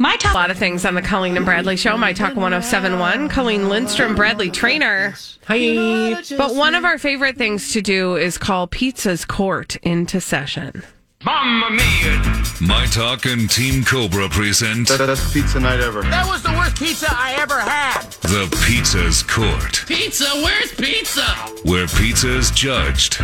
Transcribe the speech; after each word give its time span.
My 0.00 0.14
talk. 0.16 0.32
A 0.32 0.36
lot 0.36 0.50
of 0.52 0.58
things 0.58 0.84
on 0.84 0.94
the 0.94 1.02
Colleen 1.02 1.36
and 1.36 1.44
Bradley 1.44 1.76
show. 1.76 1.96
My 1.96 2.12
talk 2.12 2.36
1071. 2.36 3.28
Colleen 3.30 3.68
Lindstrom, 3.68 4.14
Bradley 4.14 4.48
Traynor. 4.48 5.14
Hi. 5.46 6.22
But 6.36 6.54
one 6.54 6.76
of 6.76 6.84
our 6.84 6.98
favorite 6.98 7.36
things 7.36 7.72
to 7.72 7.82
do 7.82 8.14
is 8.14 8.38
call 8.38 8.68
Pizza's 8.68 9.24
Court 9.24 9.74
into 9.82 10.20
session. 10.20 10.84
Mamma 11.24 11.70
mia! 11.70 12.44
My 12.60 12.86
Talk 12.92 13.24
and 13.24 13.50
Team 13.50 13.82
Cobra 13.82 14.28
present 14.28 14.86
The 14.86 14.98
best 14.98 15.34
pizza 15.34 15.58
night 15.58 15.80
ever. 15.80 16.02
That 16.02 16.28
was 16.28 16.44
the 16.44 16.52
worst 16.52 16.76
pizza 16.78 17.08
I 17.10 17.34
ever 17.40 17.58
had. 17.58 18.02
The 18.22 18.46
Pizza's 18.64 19.24
Court, 19.24 19.84
Pizza? 19.88 20.26
Where's 20.44 20.72
pizza? 20.74 21.22
where 21.64 21.88
pizza's 21.88 22.52
judged 22.52 23.14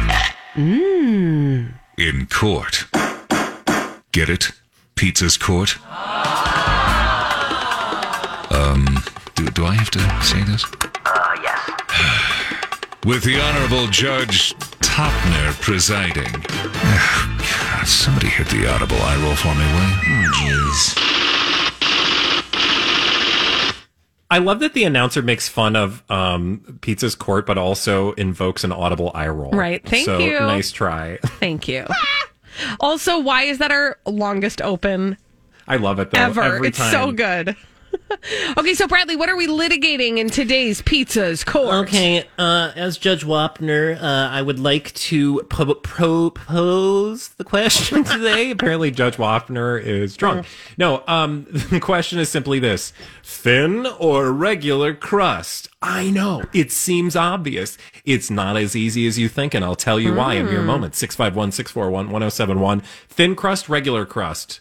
Mmm. 0.56 1.72
in 1.98 2.26
court. 2.26 2.86
Get 4.10 4.28
it? 4.28 4.50
Pizza's 4.96 5.36
Court? 5.36 5.76
Do, 9.34 9.46
do 9.46 9.66
I 9.66 9.74
have 9.74 9.90
to 9.90 10.00
say 10.22 10.42
this? 10.44 10.64
Uh, 11.04 11.36
yes. 11.42 11.70
With 13.04 13.24
the 13.24 13.40
Honorable 13.40 13.86
Judge 13.88 14.54
Wapner 14.94 15.60
presiding. 15.60 16.30
God, 16.32 17.86
somebody 17.86 18.28
hit 18.28 18.46
the 18.46 18.68
audible 18.72 18.96
eye 19.00 19.20
roll 19.22 19.34
for 19.34 19.52
me, 19.54 19.66
will 19.74 20.22
you? 20.22 20.30
Jeez. 20.30 21.00
I 24.30 24.38
love 24.38 24.60
that 24.60 24.74
the 24.74 24.84
announcer 24.84 25.20
makes 25.20 25.48
fun 25.48 25.74
of 25.74 26.08
um, 26.08 26.78
Pizza's 26.80 27.16
Court, 27.16 27.44
but 27.44 27.58
also 27.58 28.12
invokes 28.12 28.62
an 28.62 28.70
audible 28.70 29.10
eye 29.14 29.28
roll. 29.28 29.50
Right. 29.50 29.84
Thank 29.84 30.04
so, 30.04 30.18
you. 30.18 30.38
Nice 30.38 30.70
try. 30.70 31.18
Thank 31.24 31.66
you. 31.66 31.86
also, 32.78 33.18
why 33.18 33.42
is 33.42 33.58
that 33.58 33.72
our 33.72 33.98
longest 34.06 34.62
open 34.62 35.16
I 35.66 35.76
love 35.76 35.98
it 35.98 36.12
though. 36.12 36.20
ever? 36.20 36.42
Every 36.42 36.68
it's 36.68 36.78
time. 36.78 36.92
so 36.92 37.10
good. 37.10 37.56
okay, 38.58 38.74
so 38.74 38.86
Bradley, 38.86 39.16
what 39.16 39.28
are 39.28 39.36
we 39.36 39.46
litigating 39.46 40.18
in 40.18 40.28
today's 40.30 40.82
Pizza's 40.82 41.44
Court? 41.44 41.86
Okay, 41.86 42.26
uh, 42.38 42.72
as 42.74 42.98
Judge 42.98 43.24
Wapner, 43.24 43.96
uh, 43.96 44.04
I 44.30 44.42
would 44.42 44.58
like 44.58 44.92
to 44.94 45.42
pro- 45.48 45.74
propose 45.74 47.28
the 47.30 47.44
question 47.44 48.04
today. 48.04 48.50
Apparently, 48.50 48.90
Judge 48.90 49.16
Wapner 49.16 49.80
is 49.82 50.16
drunk. 50.16 50.46
No, 50.78 51.02
um, 51.06 51.46
the 51.70 51.80
question 51.80 52.18
is 52.18 52.28
simply 52.28 52.58
this: 52.58 52.92
thin 53.22 53.86
or 53.98 54.32
regular 54.32 54.94
crust? 54.94 55.68
I 55.82 56.10
know 56.10 56.42
it 56.52 56.72
seems 56.72 57.14
obvious. 57.16 57.76
It's 58.04 58.30
not 58.30 58.56
as 58.56 58.74
easy 58.74 59.06
as 59.06 59.18
you 59.18 59.28
think, 59.28 59.54
and 59.54 59.64
I'll 59.64 59.74
tell 59.76 60.00
you 60.00 60.14
why 60.14 60.34
in 60.34 60.46
mere 60.46 60.60
Mm. 60.60 60.66
moment. 60.66 60.94
Six 60.94 61.14
five 61.16 61.36
one 61.36 61.52
six 61.52 61.70
four 61.70 61.90
one 61.90 62.10
one 62.10 62.22
zero 62.22 62.30
seven 62.30 62.60
one. 62.60 62.80
Thin 63.08 63.34
crust, 63.36 63.68
regular 63.68 64.06
crust. 64.06 64.60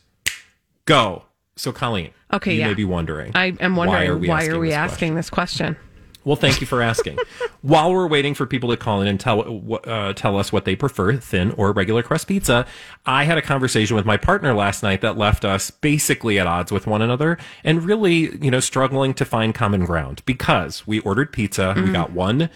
Go. 0.86 1.24
So, 1.56 1.72
Colleen. 1.72 2.12
Okay, 2.32 2.54
you 2.54 2.60
yeah. 2.62 2.68
may 2.68 2.74
be 2.74 2.86
wondering. 2.86 3.32
I 3.36 3.56
am 3.60 3.76
wondering 3.76 4.28
why 4.28 4.48
are 4.48 4.60
we, 4.60 4.70
this 4.70 4.76
asking, 4.76 5.16
this 5.16 5.30
question? 5.30 5.78
Well, 6.26 6.36
thank 6.36 6.62
you 6.62 6.68
for 6.68 6.82
asking. 6.82 7.18
While 7.62 7.92
we're 7.92 8.08
waiting 8.08 8.34
for 8.34 8.46
people 8.46 8.70
to 8.70 8.78
call 8.78 9.02
in 9.02 9.08
and 9.08 9.20
tell 9.20 9.80
uh, 9.86 10.14
tell 10.14 10.38
us 10.38 10.52
what 10.52 10.66
they 10.66 10.76
prefer, 10.76 11.18
thin 11.18 11.52
or 11.52 11.72
regular 11.74 12.02
crust 12.02 12.28
pizza, 12.28 12.66
I 13.06 13.26
had 13.26 13.38
a 13.38 13.42
conversation 13.42 13.96
with 13.96 14.06
my 14.06 14.18
partner 14.18 14.54
last 14.54 14.84
night 14.84 15.02
that 15.02 15.18
left 15.18 15.44
us 15.46 15.70
basically 15.70 16.40
at 16.40 16.48
odds 16.48 16.72
with 16.72 16.88
one 16.88 17.02
another 17.02 17.38
and 17.64 17.84
really, 17.84 18.36
you 18.44 18.52
know, 18.52 18.60
struggling 18.60 19.14
to 19.16 19.26
find 19.26 19.54
common 19.54 19.86
ground 19.86 20.22
because 20.26 20.88
we 20.88 21.00
ordered 21.00 21.34
pizza, 21.34 21.74
we 21.76 21.92
got 21.92 22.12
one. 22.12 22.50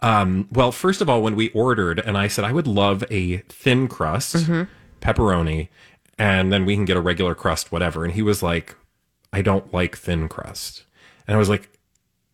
Um, 0.00 0.48
well, 0.50 0.72
first 0.72 1.00
of 1.00 1.08
all, 1.08 1.22
when 1.22 1.36
we 1.36 1.50
ordered, 1.50 2.00
and 2.00 2.18
I 2.18 2.26
said 2.26 2.44
I 2.44 2.52
would 2.52 2.66
love 2.66 3.04
a 3.08 3.38
thin 3.48 3.86
crust, 3.86 4.34
pepperoni, 5.00 5.68
and 6.18 6.52
then 6.52 6.64
we 6.64 6.74
can 6.74 6.84
get 6.84 6.96
a 6.96 7.00
regular 7.00 7.34
crust, 7.34 7.72
whatever. 7.72 8.04
And 8.04 8.14
he 8.14 8.22
was 8.22 8.42
like, 8.42 8.76
I 9.32 9.42
don't 9.42 9.72
like 9.72 9.96
thin 9.96 10.28
crust. 10.28 10.84
And 11.26 11.34
I 11.34 11.38
was 11.38 11.48
like, 11.48 11.70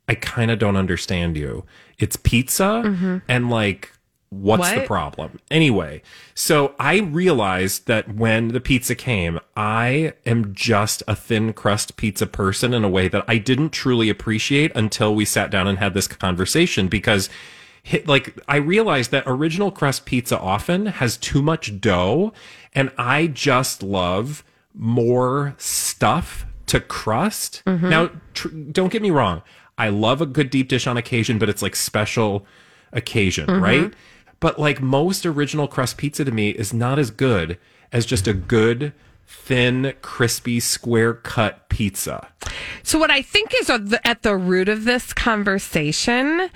I 0.09 0.15
kind 0.15 0.50
of 0.50 0.59
don't 0.59 0.77
understand 0.77 1.37
you. 1.37 1.65
It's 1.99 2.16
pizza 2.16 2.83
mm-hmm. 2.84 3.19
and 3.28 3.50
like 3.50 3.93
what's 4.31 4.71
the 4.72 4.83
problem? 4.83 5.41
Anyway, 5.50 6.03
so 6.34 6.75
I 6.78 6.99
realized 6.99 7.87
that 7.87 8.15
when 8.15 8.49
the 8.49 8.61
pizza 8.61 8.94
came, 8.94 9.41
I 9.56 10.12
am 10.27 10.55
just 10.55 11.03
a 11.09 11.16
thin 11.16 11.53
crust 11.53 11.97
pizza 11.97 12.27
person 12.27 12.75
in 12.75 12.84
a 12.84 12.89
way 12.89 13.09
that 13.09 13.25
I 13.27 13.39
didn't 13.39 13.71
truly 13.71 14.10
appreciate 14.10 14.72
until 14.75 15.15
we 15.15 15.25
sat 15.25 15.50
down 15.50 15.66
and 15.66 15.78
had 15.78 15.95
this 15.95 16.06
conversation 16.06 16.89
because 16.89 17.28
like 18.05 18.39
I 18.49 18.56
realized 18.56 19.12
that 19.12 19.25
original 19.27 19.71
crust 19.71 20.05
pizza 20.05 20.39
often 20.39 20.87
has 20.87 21.16
too 21.16 21.41
much 21.41 21.81
dough 21.81 22.33
and 22.75 22.91
I 22.99 23.27
just 23.27 23.83
love 23.83 24.45
more 24.75 25.55
stuff 25.59 26.47
to 26.67 26.81
crust. 26.81 27.62
Mm-hmm. 27.67 27.89
Now, 27.89 28.11
tr- 28.34 28.49
don't 28.49 28.93
get 28.93 29.03
me 29.03 29.11
wrong. 29.11 29.43
I 29.77 29.89
love 29.89 30.21
a 30.21 30.27
good 30.27 30.51
deep 30.51 30.69
dish 30.69 30.87
on 30.87 30.97
occasion, 30.97 31.39
but 31.39 31.49
it's 31.49 31.62
like 31.62 31.77
special 31.77 32.47
occasion, 32.93 33.47
mm-hmm. 33.47 33.62
right? 33.62 33.95
But 34.41 34.59
like 34.59 34.81
most 34.81 35.27
original 35.27 35.67
crust 35.67 35.97
pizza 35.97 36.25
to 36.25 36.31
me 36.31 36.51
is 36.51 36.73
not 36.73 36.99
as 36.99 37.11
good 37.11 37.59
as 37.93 38.07
just 38.07 38.27
a 38.28 38.34
good, 38.34 38.93
thin, 39.27 39.95
crispy, 40.03 40.61
square 40.61 41.15
cut 41.15 41.69
pizza. 41.69 42.28
So, 42.83 42.99
what 42.99 43.11
I 43.11 43.23
think 43.23 43.53
is 43.55 43.69
at 43.71 43.89
the, 43.91 44.07
at 44.07 44.23
the 44.23 44.37
root 44.37 44.69
of 44.69 44.84
this 44.84 45.12
conversation 45.12 46.51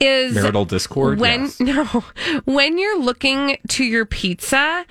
is 0.00 0.34
Marital 0.34 0.64
discord. 0.64 1.18
when 1.18 1.42
yes. 1.42 1.60
no 1.60 1.84
when 2.44 2.78
you're 2.78 2.98
looking 2.98 3.58
to 3.68 3.84
your 3.84 4.04
pizza 4.04 4.84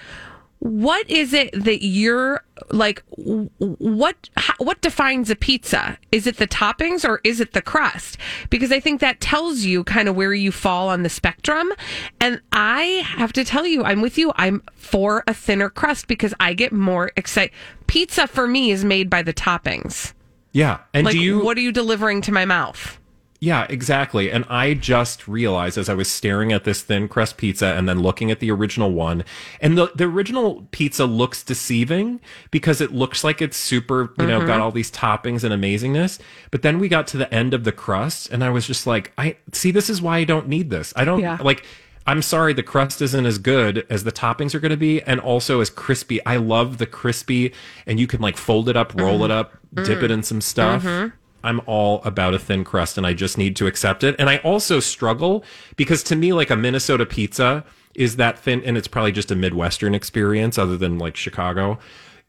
what 0.62 1.10
is 1.10 1.34
it 1.34 1.52
that 1.54 1.84
you're 1.84 2.44
like 2.70 3.02
what 3.18 4.30
how, 4.38 4.54
what 4.60 4.80
defines 4.82 5.32
a 5.32 5.36
pizza? 5.36 5.98
Is 6.12 6.28
it 6.28 6.38
the 6.38 6.48
toppings 6.48 7.04
or 7.04 7.20
is 7.24 7.40
it 7.40 7.54
the 7.54 7.64
crust? 7.64 8.20
Because 8.52 8.72
i 8.72 8.80
think 8.80 9.02
that 9.02 9.20
tells 9.20 9.62
you 9.62 9.84
kind 9.84 10.08
of 10.08 10.16
where 10.16 10.36
you 10.36 10.52
fall 10.52 10.90
on 10.90 11.02
the 11.02 11.10
spectrum. 11.10 11.72
And 12.20 12.42
i 12.52 13.04
have 13.04 13.34
to 13.34 13.44
tell 13.44 13.66
you 13.66 13.84
i'm 13.84 14.02
with 14.02 14.20
you. 14.20 14.34
I'm 14.36 14.62
for 14.76 15.24
a 15.26 15.34
thinner 15.34 15.72
crust 15.72 16.08
because 16.08 16.32
i 16.40 16.54
get 16.54 16.72
more 16.72 17.12
excited 17.18 17.56
pizza 17.88 18.28
for 18.28 18.46
me 18.48 18.70
is 18.70 18.86
made 18.86 19.10
by 19.10 19.24
the 19.24 19.34
toppings. 19.34 20.14
Yeah. 20.52 20.82
And 20.94 21.06
like 21.06 21.14
do 21.14 21.20
you 21.20 21.44
what 21.44 21.58
are 21.58 21.62
you 21.62 21.72
delivering 21.72 22.22
to 22.22 22.32
my 22.32 22.46
mouth 22.46 23.01
Yeah, 23.44 23.66
exactly. 23.68 24.32
And 24.32 24.46
I 24.50 24.76
just 24.76 25.28
realized 25.28 25.76
as 25.76 25.90
I 25.90 25.96
was 25.96 26.12
staring 26.12 26.52
at 26.52 26.64
this 26.64 26.84
thin 26.84 27.08
crust 27.08 27.38
pizza 27.38 27.66
and 27.66 27.90
then 27.90 28.00
looking 28.00 28.30
at 28.30 28.40
the 28.40 28.52
original 28.52 28.92
one, 28.92 29.24
and 29.60 29.76
the, 29.76 29.92
the 29.96 30.04
original 30.04 30.68
pizza 30.70 31.06
looks 31.06 31.42
deceiving 31.42 32.22
because 32.52 32.82
it 32.82 32.92
looks 32.92 33.24
like 33.24 33.42
it's 33.42 33.58
super, 33.58 34.14
you 34.20 34.28
know, 34.28 34.42
got 34.42 34.50
mm-hmm. 34.50 34.62
all 34.62 34.72
these 34.72 34.92
toppings 34.92 35.44
and 35.44 35.52
amazingness. 35.60 36.20
But 36.52 36.62
then 36.62 36.78
we 36.78 36.88
got 36.88 37.08
to 37.08 37.18
the 37.18 37.34
end 37.34 37.56
of 37.56 37.64
the 37.64 37.72
crust 37.72 38.30
and 38.30 38.44
I 38.44 38.52
was 38.52 38.68
just 38.68 38.86
like, 38.86 39.12
I 39.18 39.38
see, 39.54 39.72
this 39.72 39.90
is 39.90 40.04
why 40.04 40.20
I 40.20 40.24
don't 40.24 40.48
need 40.48 40.70
this. 40.70 40.94
I 40.96 41.04
don't 41.04 41.20
Yeah. 41.20 41.40
like, 41.42 41.66
I'm 42.06 42.22
sorry, 42.22 42.54
the 42.54 42.64
crust 42.64 43.02
isn't 43.02 43.26
as 43.26 43.40
good 43.40 43.88
as 43.90 44.04
the 44.04 44.12
toppings 44.12 44.54
are 44.54 44.60
going 44.60 44.72
to 44.72 44.78
be, 44.78 45.02
and 45.04 45.20
also 45.20 45.62
as 45.62 45.70
crispy. 45.70 46.24
I 46.26 46.38
love 46.38 46.80
the 46.80 46.88
crispy, 46.88 47.54
and 47.86 48.00
you 48.00 48.08
can 48.08 48.20
like 48.22 48.38
fold 48.38 48.70
it 48.70 48.76
up, 48.76 49.00
roll 49.00 49.16
mm-hmm. 49.16 49.26
it 49.26 49.32
up, 49.32 49.58
dip 49.76 50.02
it 50.02 50.10
mm. 50.10 50.16
in 50.16 50.24
some 50.24 50.42
stuff. 50.42 50.84
Mm-hmm. 50.84 51.16
I'm 51.44 51.62
all 51.66 52.02
about 52.04 52.34
a 52.34 52.40
thin 52.40 52.64
crust, 52.64 52.98
and 52.98 53.06
I 53.08 53.14
just 53.14 53.38
need 53.38 53.56
to 53.58 53.68
accept 53.68 54.04
it. 54.04 54.16
And 54.20 54.30
I 54.30 54.38
also 54.38 54.80
struggle 54.80 55.44
because 55.76 56.04
to 56.04 56.16
me, 56.16 56.34
like 56.34 56.50
a 56.50 56.56
Minnesota 56.56 57.06
pizza 57.06 57.64
is 57.96 58.16
that 58.18 58.40
thin, 58.40 58.64
and 58.64 58.78
it's 58.78 58.88
probably 58.88 59.12
just 59.12 59.32
a 59.32 59.36
Midwestern 59.36 59.94
experience, 59.96 60.58
other 60.58 60.78
than 60.78 60.98
like 60.98 61.16
Chicago. 61.16 61.78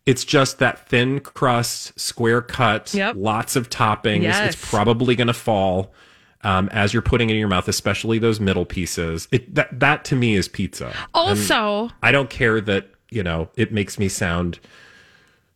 It's 0.04 0.24
just 0.24 0.58
that 0.58 0.88
thin 0.88 1.20
crust, 1.20 1.98
square 1.98 2.42
cut, 2.42 2.92
Yep. 2.92 3.14
lots 3.16 3.54
of 3.54 3.70
toppings. 3.70 4.22
Yes. 4.22 4.54
It's 4.54 4.70
probably 4.70 5.14
going 5.14 5.28
to 5.28 5.32
fall 5.32 5.94
um, 6.42 6.68
as 6.70 6.92
you're 6.92 7.02
putting 7.02 7.30
it 7.30 7.34
in 7.34 7.38
your 7.38 7.46
mouth, 7.46 7.68
especially 7.68 8.18
those 8.18 8.40
middle 8.40 8.64
pieces. 8.64 9.28
It, 9.30 9.54
that 9.54 9.78
that 9.78 10.04
to 10.06 10.16
me 10.16 10.34
is 10.34 10.48
pizza. 10.48 10.92
Also, 11.14 11.90
I 12.02 12.10
don't 12.10 12.28
care 12.30 12.60
that 12.62 12.88
you 13.10 13.22
know 13.22 13.48
it 13.56 13.72
makes 13.72 13.96
me 13.96 14.08
sound 14.08 14.58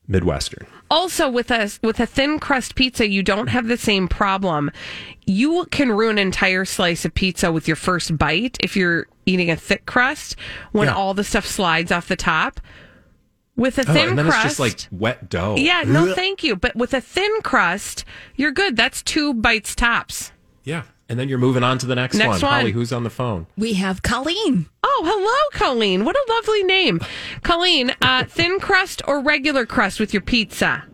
Midwestern. 0.06 0.66
Also 0.90 1.28
with 1.28 1.50
a 1.50 1.70
with 1.82 2.00
a 2.00 2.06
thin 2.06 2.38
crust 2.38 2.74
pizza, 2.74 3.08
you 3.08 3.22
don't 3.22 3.48
have 3.48 3.66
the 3.66 3.76
same 3.76 4.08
problem. 4.08 4.70
You 5.26 5.66
can 5.70 5.90
ruin 5.90 6.18
an 6.18 6.26
entire 6.26 6.64
slice 6.64 7.04
of 7.04 7.14
pizza 7.14 7.50
with 7.50 7.66
your 7.66 7.76
first 7.76 8.16
bite 8.16 8.56
if 8.60 8.76
you're 8.76 9.06
eating 9.26 9.50
a 9.50 9.56
thick 9.56 9.86
crust 9.86 10.36
when 10.72 10.86
Yeah. 10.88 10.94
all 10.94 11.14
the 11.14 11.24
stuff 11.24 11.46
slides 11.46 11.90
off 11.90 12.08
the 12.08 12.16
top. 12.16 12.60
With 13.56 13.78
a 13.78 13.88
Oh, 13.88 13.92
thin 13.94 14.10
and 14.10 14.18
then 14.18 14.26
crust, 14.26 14.44
it's 14.44 14.56
just 14.58 14.60
like 14.60 15.00
wet 15.00 15.30
dough. 15.30 15.56
yeah, 15.56 15.82
no, 15.86 16.14
thank 16.14 16.44
you. 16.44 16.56
But 16.56 16.76
with 16.76 16.92
a 16.92 17.00
thin 17.00 17.30
crust, 17.42 18.04
you're 18.36 18.52
good. 18.52 18.76
That's 18.76 19.02
two 19.02 19.32
bites 19.34 19.74
tops. 19.74 20.32
yeah. 20.62 20.82
And 21.08 21.18
then 21.20 21.28
you're 21.28 21.38
moving 21.38 21.62
on 21.62 21.78
to 21.78 21.86
the 21.86 21.94
next, 21.94 22.16
Next 22.16 22.28
one. 22.28 22.40
one. 22.40 22.60
Holly, 22.60 22.72
who's 22.72 22.92
on 22.92 23.04
the 23.04 23.10
phone? 23.10 23.46
We 23.56 23.74
have 23.74 24.02
Colleen. 24.02 24.66
Oh, 24.82 25.02
hello, 25.06 25.58
Colleen. 25.58 26.04
What 26.04 26.16
a 26.16 26.24
lovely 26.32 26.64
name, 26.64 27.00
Colleen. 27.42 27.92
Uh, 28.02 28.24
thin 28.24 28.58
crust 28.58 29.02
or 29.06 29.20
regular 29.20 29.66
crust 29.66 30.00
with 30.00 30.12
your 30.12 30.22
pizza? 30.22 30.84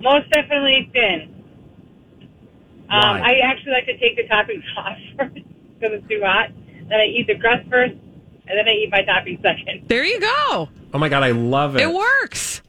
Most 0.00 0.28
definitely 0.30 0.90
thin. 0.92 1.32
Um, 2.88 3.20
Why? 3.20 3.20
I 3.20 3.32
actually 3.44 3.72
like 3.72 3.86
to 3.86 3.96
take 3.98 4.16
the 4.16 4.24
toppings 4.24 4.62
off 4.76 4.98
first 5.16 5.34
because 5.34 5.98
it's 5.98 6.08
too 6.08 6.20
hot. 6.24 6.50
Then 6.88 7.00
I 7.00 7.04
eat 7.06 7.26
the 7.26 7.38
crust 7.38 7.68
first, 7.68 7.92
and 7.92 8.58
then 8.58 8.68
I 8.68 8.72
eat 8.72 8.90
my 8.90 9.02
topping 9.02 9.38
second. 9.42 9.88
There 9.88 10.04
you 10.04 10.20
go. 10.20 10.68
Oh 10.94 10.98
my 10.98 11.08
god, 11.08 11.22
I 11.22 11.32
love 11.32 11.76
it. 11.76 11.82
It 11.82 11.92
works. 11.92 12.62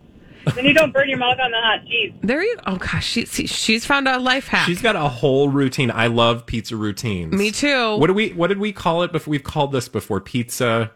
Then 0.55 0.65
you 0.65 0.73
don't 0.73 0.91
burn 0.93 1.09
your 1.09 1.17
mouth 1.17 1.37
on 1.39 1.51
the 1.51 1.57
hot 1.57 1.85
cheese. 1.85 2.13
There 2.21 2.41
you. 2.43 2.57
Oh 2.65 2.77
gosh, 2.77 3.05
she, 3.07 3.25
see, 3.25 3.47
she's 3.47 3.85
found 3.85 4.07
a 4.07 4.19
life 4.19 4.47
hack. 4.47 4.65
She's 4.65 4.81
got 4.81 4.95
a 4.95 5.07
whole 5.07 5.49
routine. 5.49 5.91
I 5.91 6.07
love 6.07 6.45
pizza 6.45 6.75
routines. 6.75 7.33
Me 7.33 7.51
too. 7.51 7.97
What 7.97 8.07
do 8.07 8.13
we? 8.13 8.29
What 8.33 8.47
did 8.47 8.59
we 8.59 8.71
call 8.71 9.03
it 9.03 9.11
before? 9.11 9.31
We've 9.31 9.43
called 9.43 9.71
this 9.71 9.87
before 9.89 10.19
pizza. 10.21 10.91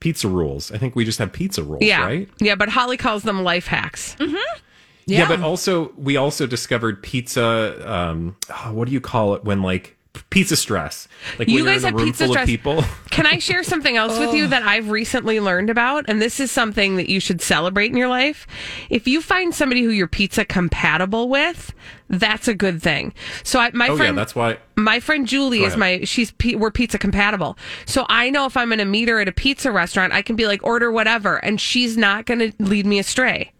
Pizza 0.00 0.26
rules. 0.26 0.72
I 0.72 0.78
think 0.78 0.96
we 0.96 1.04
just 1.04 1.20
have 1.20 1.32
pizza 1.32 1.62
rules, 1.62 1.82
yeah, 1.82 2.04
right? 2.04 2.28
yeah. 2.40 2.56
But 2.56 2.68
Holly 2.70 2.96
calls 2.96 3.22
them 3.22 3.44
life 3.44 3.68
hacks. 3.68 4.16
Mm-hmm. 4.18 4.34
Yeah. 5.06 5.28
but 5.28 5.40
also 5.40 5.92
we 5.96 6.16
also 6.16 6.46
discovered 6.46 7.02
pizza. 7.02 7.82
Um, 7.92 8.36
oh, 8.50 8.72
what 8.72 8.88
do 8.88 8.94
you 8.94 9.00
call 9.00 9.34
it 9.34 9.44
when 9.44 9.62
like 9.62 9.96
pizza 10.30 10.56
stress? 10.56 11.06
Like 11.38 11.48
You 11.48 11.56
when 11.56 11.64
you're 11.64 11.72
guys 11.74 11.84
in 11.84 11.88
a 11.88 11.90
have 11.90 11.94
room 12.00 12.08
pizza 12.08 12.24
full 12.24 12.32
stress. 12.34 12.42
of 12.44 12.46
people. 12.48 12.84
Can 13.12 13.26
I 13.26 13.38
share 13.38 13.62
something 13.62 13.94
else 13.94 14.18
with 14.18 14.32
you 14.34 14.44
oh. 14.44 14.48
that 14.48 14.62
I've 14.62 14.88
recently 14.88 15.38
learned 15.38 15.68
about? 15.68 16.06
And 16.08 16.20
this 16.20 16.40
is 16.40 16.50
something 16.50 16.96
that 16.96 17.10
you 17.10 17.20
should 17.20 17.42
celebrate 17.42 17.90
in 17.90 17.96
your 17.98 18.08
life. 18.08 18.46
If 18.88 19.06
you 19.06 19.20
find 19.20 19.54
somebody 19.54 19.82
who 19.82 19.90
you're 19.90 20.08
pizza 20.08 20.46
compatible 20.46 21.28
with, 21.28 21.74
that's 22.08 22.48
a 22.48 22.54
good 22.54 22.82
thing. 22.82 23.12
So 23.44 23.60
I, 23.60 23.70
my 23.74 23.88
oh 23.88 23.96
friend, 23.98 24.16
yeah, 24.16 24.20
that's 24.20 24.34
why. 24.34 24.56
my 24.76 24.98
friend 24.98 25.28
Julie 25.28 25.62
is 25.62 25.76
my 25.76 26.00
she's 26.04 26.32
we're 26.54 26.70
pizza 26.70 26.98
compatible. 26.98 27.58
So 27.84 28.06
I 28.08 28.30
know 28.30 28.46
if 28.46 28.56
I'm 28.56 28.68
going 28.68 28.78
to 28.78 28.86
meet 28.86 29.08
her 29.08 29.20
at 29.20 29.28
a 29.28 29.32
pizza 29.32 29.70
restaurant, 29.70 30.14
I 30.14 30.22
can 30.22 30.34
be 30.34 30.46
like 30.46 30.64
order 30.64 30.90
whatever, 30.90 31.36
and 31.36 31.60
she's 31.60 31.98
not 31.98 32.24
going 32.24 32.38
to 32.38 32.52
lead 32.58 32.86
me 32.86 32.98
astray 32.98 33.52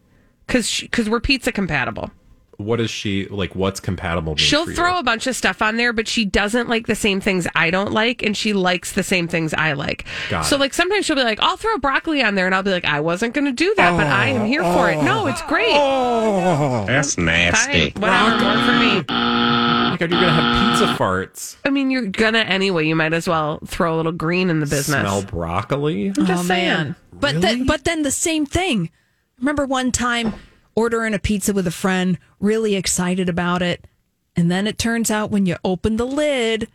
because 0.47 0.81
because 0.81 1.11
we're 1.11 1.21
pizza 1.21 1.53
compatible. 1.53 2.11
What 2.59 2.81
is 2.81 2.91
she 2.91 3.27
like? 3.27 3.55
What's 3.57 3.81
compatible? 3.81 4.33
mean 4.33 4.37
She'll 4.37 4.65
for 4.65 4.71
you? 4.71 4.77
throw 4.77 4.99
a 4.99 5.03
bunch 5.03 5.27
of 5.27 5.35
stuff 5.35 5.63
on 5.63 5.77
there, 5.79 5.93
but 5.93 6.07
she 6.07 6.25
doesn't 6.25 6.69
like 6.69 6.87
the 6.87 6.95
same 6.95 7.21
things 7.21 7.49
I 7.55 7.71
don't 7.71 7.93
like, 7.93 8.23
and 8.23 8.37
she 8.37 8.53
likes 8.53 8.93
the 8.93 9.03
same 9.03 9.27
things 9.27 9.53
I 9.55 9.73
like. 9.73 10.05
Got 10.31 10.43
so, 10.43 10.57
it. 10.57 10.61
like, 10.61 10.75
sometimes 10.75 11.07
she'll 11.07 11.17
be 11.17 11.25
like, 11.25 11.41
I'll 11.41 11.57
throw 11.57 11.77
broccoli 11.79 12.23
on 12.23 12.35
there, 12.35 12.47
and 12.47 12.55
I'll 12.55 12.63
be 12.63 12.71
like, 12.71 12.85
I 12.85 13.01
wasn't 13.01 13.35
going 13.35 13.47
to 13.47 13.53
do 13.53 13.75
that, 13.77 13.97
but 13.97 14.07
I 14.07 14.27
am 14.29 14.47
here 14.47 14.63
for 14.63 14.91
it. 14.91 15.03
No, 15.03 15.27
it's 15.27 15.43
great. 15.43 15.73
oh, 15.73 16.85
That's 16.87 17.15
Fine, 17.17 17.25
nasty. 17.25 17.91
whatever, 17.99 18.31
more 18.45 18.65
for 18.65 18.79
me. 18.79 19.05
Oh 19.09 19.95
my 19.95 19.97
god, 19.99 20.11
you're 20.11 20.21
gonna 20.21 20.33
have 20.33 20.79
pizza 20.79 20.95
farts. 20.95 21.57
I 21.67 21.71
mean, 21.71 21.91
you're 21.91 22.07
gonna 22.07 22.39
anyway. 22.39 22.87
You 22.87 22.97
might 22.97 23.13
as 23.13 23.29
well 23.29 23.59
throw 23.67 23.95
a 23.95 23.97
little 23.97 24.13
green 24.13 24.49
in 24.49 24.61
the 24.61 24.67
business. 24.67 24.87
Smell 25.01 25.23
broccoli. 25.23 26.09
I'm 26.09 26.15
just 26.15 26.45
oh 26.45 26.47
saying. 26.47 26.67
man. 26.69 26.97
But 27.13 27.41
then 27.43 27.67
but 27.67 27.85
then 27.85 28.03
the 28.03 28.11
same 28.11 28.47
thing. 28.47 28.91
Remember 29.39 29.67
one 29.67 29.93
time 29.93 30.33
ordering 30.75 31.15
a 31.15 31.19
pizza 31.19 31.53
with 31.53 31.67
a 31.67 31.73
friend, 31.73 32.19
really 32.41 32.75
excited 32.75 33.29
about 33.29 33.63
it, 33.63 33.87
and 34.35 34.51
then 34.51 34.67
it 34.67 34.79
turns 34.79 35.11
out 35.11 35.31
when 35.31 35.47
you 35.47 35.57
open 35.65 35.97
the 35.97 36.07
lid, 36.07 36.69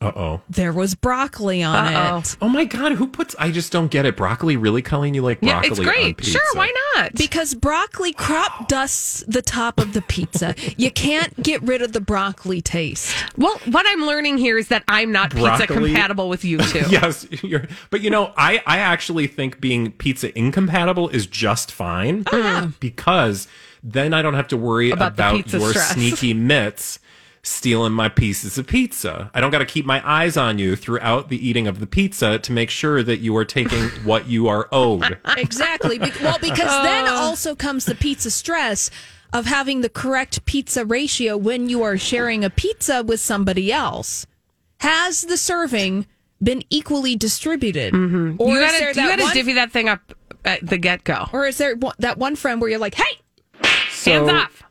Uh 0.00 0.12
oh. 0.14 0.40
there 0.48 0.72
was 0.72 0.94
broccoli 0.94 1.60
on 1.62 1.74
Uh-oh. 1.94 2.18
it. 2.18 2.36
Oh 2.40 2.48
my 2.48 2.64
god, 2.64 2.92
who 2.92 3.08
puts? 3.08 3.34
I 3.38 3.50
just 3.50 3.72
don't 3.72 3.90
get 3.90 4.06
it. 4.06 4.16
Broccoli, 4.16 4.56
really, 4.56 4.80
Colleen? 4.80 5.12
You 5.14 5.22
like 5.22 5.40
broccoli? 5.40 5.48
Yeah, 5.48 5.60
broccoli? 5.60 5.70
it's 5.70 5.78
On 5.80 5.84
great. 6.02 6.16
pizza. 6.18 6.32
Sure, 6.32 6.40
why 6.54 6.72
not? 6.94 7.14
Because 7.14 7.54
broccoli 7.54 8.12
crop 8.12 8.68
dusts 8.68 9.24
the 9.26 9.42
top 9.42 9.80
of 9.80 9.94
the 9.94 10.02
pizza. 10.02 10.54
you 10.76 10.90
can't 10.92 11.42
get 11.42 11.60
rid 11.62 11.82
of 11.82 11.92
the 11.92 12.00
broccoli 12.00 12.60
taste. 12.60 13.12
well, 13.36 13.58
what 13.66 13.86
I'm 13.88 14.06
learning 14.06 14.38
here 14.38 14.56
is 14.56 14.68
that 14.68 14.84
I'm 14.86 15.10
not 15.10 15.34
pizza 15.34 15.66
compatible 15.66 16.28
with 16.28 16.44
you 16.44 16.58
two. 16.72 16.84
yes, 16.88 17.26
you're, 17.42 17.66
but 17.90 18.00
you 18.00 18.10
know, 18.10 18.32
I 18.36 18.62
I 18.66 18.78
actually 18.78 19.26
think 19.26 19.60
being 19.60 19.90
pizza 19.92 20.36
incompatible 20.38 21.08
is 21.08 21.26
just 21.26 21.72
fine 21.72 22.24
because 22.80 23.48
then 23.82 24.14
I 24.14 24.22
don't 24.22 24.34
have 24.34 24.48
to 24.48 24.56
worry 24.56 24.90
About 24.90 25.14
about, 25.14 25.32
the 25.32 25.42
pizza 25.42 25.58
your 25.58 25.70
stress. 25.70 25.90
sneaky 25.92 26.34
mitts 26.34 26.98
stealing 27.48 27.92
my 27.92 28.08
pieces 28.08 28.58
of 28.58 28.66
pizza. 28.66 29.30
I 29.34 29.40
don't 29.40 29.50
got 29.50 29.58
to 29.58 29.66
keep 29.66 29.84
my 29.86 30.00
eyes 30.08 30.36
on 30.36 30.58
you 30.58 30.76
throughout 30.76 31.28
the 31.28 31.48
eating 31.48 31.66
of 31.66 31.80
the 31.80 31.86
pizza 31.86 32.38
to 32.38 32.52
make 32.52 32.70
sure 32.70 33.02
that 33.02 33.18
you 33.18 33.36
are 33.36 33.44
taking 33.44 33.80
what 34.04 34.28
you 34.28 34.48
are 34.48 34.68
owed. 34.72 35.18
Exactly. 35.36 35.98
Be- 35.98 36.12
well, 36.22 36.38
because 36.40 36.82
then 36.82 37.06
also 37.08 37.54
comes 37.54 37.84
the 37.84 37.94
pizza 37.94 38.30
stress 38.30 38.90
of 39.32 39.46
having 39.46 39.80
the 39.82 39.88
correct 39.88 40.44
pizza 40.46 40.84
ratio 40.84 41.36
when 41.36 41.68
you 41.68 41.82
are 41.82 41.98
sharing 41.98 42.44
a 42.44 42.50
pizza 42.50 43.02
with 43.02 43.20
somebody 43.20 43.72
else. 43.72 44.26
Has 44.80 45.22
the 45.22 45.36
serving 45.36 46.06
been 46.42 46.62
equally 46.70 47.16
distributed? 47.16 47.94
Or 47.94 47.98
Mm-hmm. 47.98 48.42
you 48.42 48.60
gotta, 48.60 48.78
there 48.78 48.88
you 48.90 48.94
gotta 48.94 49.22
one, 49.24 49.34
divvy 49.34 49.52
that 49.54 49.72
thing 49.72 49.88
up 49.88 50.00
at 50.44 50.64
the 50.66 50.78
get 50.78 51.04
go. 51.04 51.26
or 51.32 51.46
is 51.46 51.58
there 51.58 51.74
that 51.98 52.16
one 52.16 52.36
friend 52.36 52.60
where 52.60 52.70
you're 52.70 52.78
like, 52.78 52.94
"Hey, 52.94 53.18
Hands 54.04 54.28
off. 54.30 54.62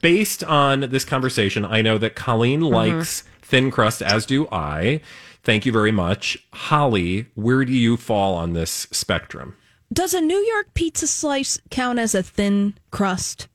Based 0.00 0.42
on 0.44 0.80
this 0.90 1.04
conversation, 1.04 1.64
I 1.64 1.82
know 1.82 1.98
that 1.98 2.14
Colleen 2.14 2.60
Mm-hmm. 2.60 2.74
likes 2.74 3.24
thin 3.42 3.70
crust, 3.70 4.02
as 4.02 4.26
do 4.26 4.46
I. 4.52 5.00
Thank 5.42 5.64
you 5.66 5.72
very 5.72 5.90
much. 5.92 6.38
Holly, 6.52 7.26
where 7.34 7.64
do 7.64 7.72
you 7.72 7.96
fall 7.96 8.34
on 8.34 8.52
this 8.52 8.86
spectrum? 8.90 9.56
does 9.92 10.14
a 10.14 10.20
New 10.20 10.38
York 10.38 10.72
pizza 10.74 11.04
slice 11.08 11.58
count 11.70 11.98
as 11.98 12.14
a 12.14 12.22
thin 12.22 12.74
crust?" 12.92 13.48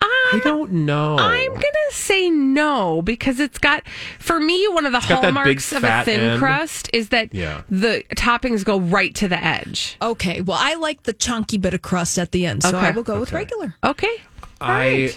I 0.00 0.40
don't 0.44 0.72
know. 0.72 1.16
I'm 1.18 1.52
gonna 1.52 1.90
say 1.90 2.30
no 2.30 3.02
because 3.02 3.38
it's 3.38 3.58
got 3.58 3.82
for 4.18 4.40
me 4.40 4.66
one 4.68 4.86
of 4.86 4.92
the 4.92 4.98
got 5.00 5.08
that 5.08 5.20
big 5.22 5.34
hallmarks 5.34 5.72
of 5.72 5.84
a 5.84 6.02
thin 6.04 6.20
end. 6.20 6.38
crust 6.40 6.88
is 6.92 7.10
that 7.10 7.34
Yeah. 7.34 7.62
the 7.68 8.02
toppings 8.16 8.64
go 8.64 8.80
right 8.80 9.14
to 9.16 9.28
the 9.28 9.42
edge. 9.42 9.96
Okay, 10.00 10.40
well, 10.40 10.56
I 10.60 10.74
like 10.74 11.02
the 11.04 11.12
chunky 11.12 11.58
bit 11.58 11.74
of 11.74 11.82
crust 11.82 12.18
at 12.18 12.32
the 12.32 12.46
end, 12.46 12.62
so 12.62 12.70
Okay. 12.76 12.86
I 12.86 12.90
will 12.92 13.02
go 13.02 13.20
with 13.20 13.32
regular. 13.32 13.74
Okay, 13.84 14.22
I, 14.62 15.14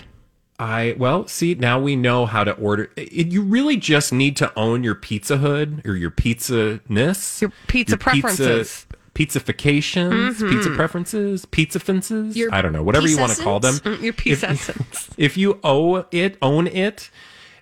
I, 0.59 0.95
well, 0.97 1.27
see, 1.27 1.53
now 1.55 1.79
we 1.79 1.95
know 1.95 2.25
how 2.25 2.43
to 2.43 2.53
order. 2.53 2.89
It, 2.95 3.27
you 3.27 3.41
really 3.41 3.77
just 3.77 4.13
need 4.13 4.35
to 4.37 4.51
own 4.57 4.83
your 4.83 4.95
pizza 4.95 5.37
hood 5.37 5.81
or 5.85 5.95
your 5.95 6.11
pizza 6.11 6.79
ness, 6.89 7.41
Your 7.41 7.51
pizza 7.67 7.97
preferences. 7.97 8.85
Pizza, 9.13 9.39
pizzifications, 9.39 10.49
pizza 10.49 10.69
preferences, 10.71 11.45
pizza 11.45 11.79
fences. 11.79 12.35
Your 12.35 12.53
I 12.53 12.61
don't 12.61 12.73
know, 12.73 12.83
whatever 12.83 13.07
you 13.07 13.17
want 13.17 13.31
to 13.31 13.41
call 13.41 13.59
them. 13.61 13.75
Mm, 13.75 14.01
your 14.01 14.13
pizza 14.13 14.55
sense. 14.55 15.09
if 15.17 15.37
you 15.37 15.59
owe 15.63 16.05
it, 16.11 16.37
own 16.41 16.67
it, 16.67 17.09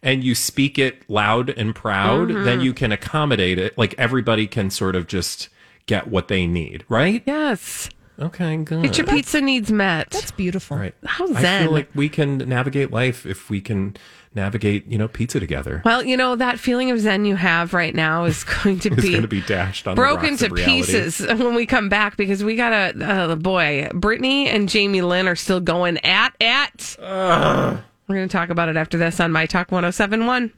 and 0.01 0.23
you 0.23 0.33
speak 0.35 0.79
it 0.79 1.07
loud 1.09 1.49
and 1.51 1.75
proud, 1.75 2.29
Mm-hmm. 2.29 2.43
then 2.43 2.61
you 2.61 2.73
can 2.73 2.91
accommodate 2.91 3.59
it. 3.59 3.77
Like 3.77 3.93
everybody 3.97 4.47
can 4.47 4.69
sort 4.69 4.95
of 4.95 5.07
just 5.07 5.49
get 5.85 6.07
what 6.07 6.27
they 6.27 6.47
need, 6.47 6.85
right? 6.89 7.21
yes. 7.25 7.89
Okay, 8.19 8.57
good. 8.57 8.83
Get 8.83 8.97
your 8.97 9.07
pizza 9.07 9.41
needs 9.41 9.71
met. 9.71 10.11
That's 10.11 10.31
beautiful. 10.31 10.77
Right. 10.77 10.93
How 11.03 11.25
I 11.33 11.63
feel 11.63 11.71
like 11.71 11.89
we 11.95 12.09
can 12.09 12.37
navigate 12.37 12.91
life 12.91 13.25
if 13.25 13.49
we 13.49 13.59
can 13.59 13.97
navigate, 14.35 14.85
you 14.87 14.97
know, 14.97 15.07
pizza 15.07 15.39
together. 15.39 15.81
well, 15.85 16.03
you 16.03 16.17
know 16.17 16.35
that 16.35 16.59
feeling 16.59 16.91
of 16.91 16.99
zen 16.99 17.25
you 17.25 17.35
have 17.35 17.73
right 17.73 17.93
now 17.93 18.25
is 18.25 18.43
going 18.63 18.79
to 18.79 18.89
be, 18.89 19.11
going 19.11 19.21
to 19.21 19.27
be 19.27 19.41
dashed 19.41 19.87
on 19.87 19.95
broken 19.95 20.21
to 20.21 20.29
rocks 20.29 20.41
of 20.43 20.51
reality. 20.51 20.75
pieces 20.75 21.27
when 21.27 21.55
we 21.55 21.65
come 21.65 21.89
back 21.89 22.17
because 22.17 22.43
we 22.43 22.55
got 22.55 22.95
a 22.95 23.05
uh, 23.05 23.35
boy. 23.35 23.89
Britney 23.93 24.45
and 24.45 24.69
Jamie 24.69 25.01
Lynn 25.01 25.27
are 25.27 25.35
still 25.35 25.59
going 25.59 25.97
at 26.05 26.35
at. 26.41 26.95
We're 26.99 28.15
going 28.15 28.27
to 28.27 28.31
talk 28.31 28.49
about 28.49 28.69
it 28.69 28.75
after 28.75 28.97
this 28.97 29.19
on 29.19 29.31
My 29.31 29.45
Talk 29.45 29.71
1071. 29.71 30.51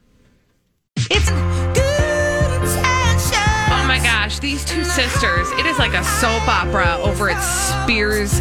It's 1.10 1.65
gosh, 4.36 4.40
these 4.40 4.64
two 4.64 4.84
sisters. 4.84 5.50
It 5.52 5.66
is 5.66 5.78
like 5.78 5.94
a 5.94 6.04
soap 6.04 6.46
opera 6.48 6.98
over 7.02 7.30
at 7.30 7.40
Spears 7.40 8.40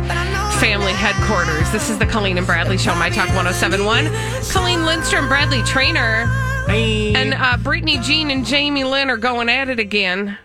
family 0.60 0.94
headquarters. 0.94 1.70
This 1.72 1.90
is 1.90 1.98
the 1.98 2.06
Colleen 2.06 2.38
and 2.38 2.46
Bradley 2.48 2.78
show, 2.78 2.96
My 2.96 3.10
Talk 3.10 3.28
1071. 3.30 4.06
Colleen 4.52 4.86
Lindstrom, 4.86 5.28
Bradley 5.28 5.62
Traynor, 5.64 6.26
Hey. 6.68 7.14
and 7.14 7.34
uh, 7.34 7.58
Britney 7.58 8.02
Jean 8.04 8.32
and 8.32 8.46
Jamie 8.46 8.84
Lynn 8.84 9.10
are 9.10 9.18
going 9.18 9.50
at 9.50 9.70
it 9.70 9.80
again. 9.80 10.38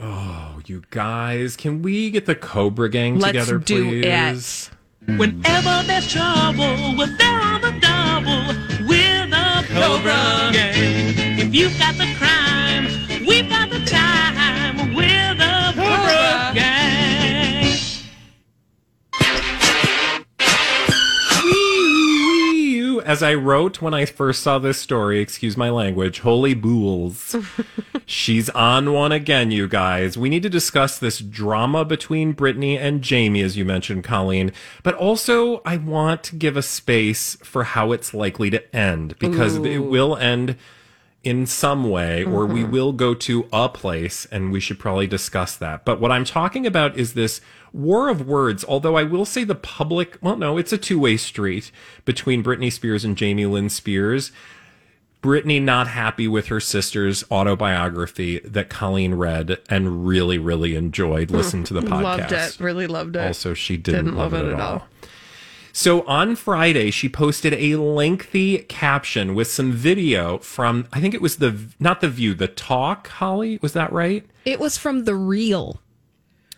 oh, 0.00 0.60
you 0.66 0.82
guys, 0.90 1.56
can 1.56 1.82
we 1.82 2.10
get 2.10 2.26
the 2.26 2.34
Cobra 2.34 2.88
Gang 2.88 3.18
Let's 3.18 3.32
together, 3.32 3.58
do 3.58 4.02
please? 4.02 4.70
Whenever 5.06 5.84
there's 5.86 6.12
trouble, 6.12 6.96
we're 6.98 7.06
there 7.16 7.40
on 7.40 7.60
the 7.60 7.70
double. 7.80 8.88
We're 8.88 9.26
the 9.28 9.64
Cobra 9.68 10.50
Gang. 10.52 11.38
If 11.38 11.54
you've 11.54 11.78
got 11.78 11.94
the 11.96 12.12
crime, 12.18 13.24
we've 13.24 13.48
got 13.48 13.70
the 13.70 13.78
time. 13.86 14.65
As 23.06 23.22
I 23.22 23.34
wrote 23.34 23.80
when 23.80 23.94
I 23.94 24.04
first 24.04 24.42
saw 24.42 24.58
this 24.58 24.78
story, 24.78 25.20
excuse 25.20 25.56
my 25.56 25.70
language, 25.70 26.18
holy 26.18 26.54
bulls. 26.54 27.36
She's 28.04 28.50
on 28.50 28.92
one 28.92 29.12
again, 29.12 29.52
you 29.52 29.68
guys. 29.68 30.18
We 30.18 30.28
need 30.28 30.42
to 30.42 30.50
discuss 30.50 30.98
this 30.98 31.20
drama 31.20 31.84
between 31.84 32.34
Britney 32.34 32.76
and 32.76 33.02
Jamie, 33.02 33.42
as 33.42 33.56
you 33.56 33.64
mentioned, 33.64 34.02
Colleen. 34.02 34.50
But 34.82 34.96
also, 34.96 35.62
I 35.64 35.76
want 35.76 36.24
to 36.24 36.34
give 36.34 36.56
a 36.56 36.62
space 36.62 37.36
for 37.44 37.62
how 37.62 37.92
it's 37.92 38.12
likely 38.12 38.50
to 38.50 38.76
end 38.76 39.16
because 39.20 39.54
it 39.54 39.78
will 39.78 40.16
end 40.16 40.56
in 41.26 41.44
some 41.44 41.90
way, 41.90 42.22
or 42.22 42.46
we 42.46 42.62
mm-hmm. 42.62 42.70
will 42.70 42.92
go 42.92 43.12
to 43.12 43.48
a 43.52 43.68
place, 43.68 44.28
and 44.30 44.52
we 44.52 44.60
should 44.60 44.78
probably 44.78 45.08
discuss 45.08 45.56
that. 45.56 45.84
But 45.84 46.00
what 46.00 46.12
I'm 46.12 46.24
talking 46.24 46.64
about 46.64 46.96
is 46.96 47.14
this 47.14 47.40
war 47.72 48.08
of 48.08 48.28
words, 48.28 48.64
although 48.64 48.96
I 48.96 49.02
will 49.02 49.24
say 49.24 49.42
the 49.42 49.56
public, 49.56 50.18
well, 50.22 50.36
no, 50.36 50.56
it's 50.56 50.72
a 50.72 50.78
two 50.78 51.00
way 51.00 51.16
street 51.16 51.72
between 52.04 52.44
Britney 52.44 52.72
Spears 52.72 53.04
and 53.04 53.16
Jamie 53.16 53.44
Lynn 53.44 53.68
Spears. 53.68 54.30
Britney 55.20 55.60
not 55.60 55.88
happy 55.88 56.28
with 56.28 56.46
her 56.46 56.60
sister's 56.60 57.24
autobiography 57.28 58.38
that 58.44 58.70
Colleen 58.70 59.14
read 59.14 59.58
and 59.68 60.06
really, 60.06 60.38
really 60.38 60.76
enjoyed. 60.76 61.32
Listen 61.32 61.64
to 61.64 61.74
the 61.74 61.80
podcast. 61.80 61.90
Loved 62.02 62.32
it. 62.32 62.60
Really 62.60 62.86
loved 62.86 63.16
it. 63.16 63.26
Also, 63.26 63.52
she 63.52 63.76
didn't, 63.76 64.14
love, 64.14 64.32
it, 64.32 64.44
at 64.44 64.60
all. 64.60 64.86
So 65.76 66.06
on 66.06 66.36
Friday, 66.36 66.90
she 66.90 67.06
posted 67.06 67.52
a 67.52 67.76
lengthy 67.76 68.60
caption 68.60 69.34
with 69.34 69.46
some 69.48 69.72
video 69.72 70.38
from, 70.38 70.88
I 70.90 71.02
think 71.02 71.12
it 71.12 71.20
was 71.20 71.36
the, 71.36 71.54
not 71.78 72.00
the 72.00 72.08
view, 72.08 72.32
the 72.32 72.48
talk, 72.48 73.08
Holly. 73.08 73.58
Was 73.60 73.74
that 73.74 73.92
right? 73.92 74.24
It 74.46 74.58
was 74.58 74.78
from 74.78 75.04
the 75.04 75.14
real, 75.14 75.82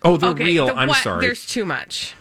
Oh, 0.05 0.17
the 0.19 0.29
Okay, 0.29 0.45
real. 0.45 0.67
the 0.69 0.75
I'm 0.75 0.87
what- 0.87 1.03
sorry. 1.03 1.21
There's 1.23 1.45
too 1.45 1.65
much. 1.65 2.15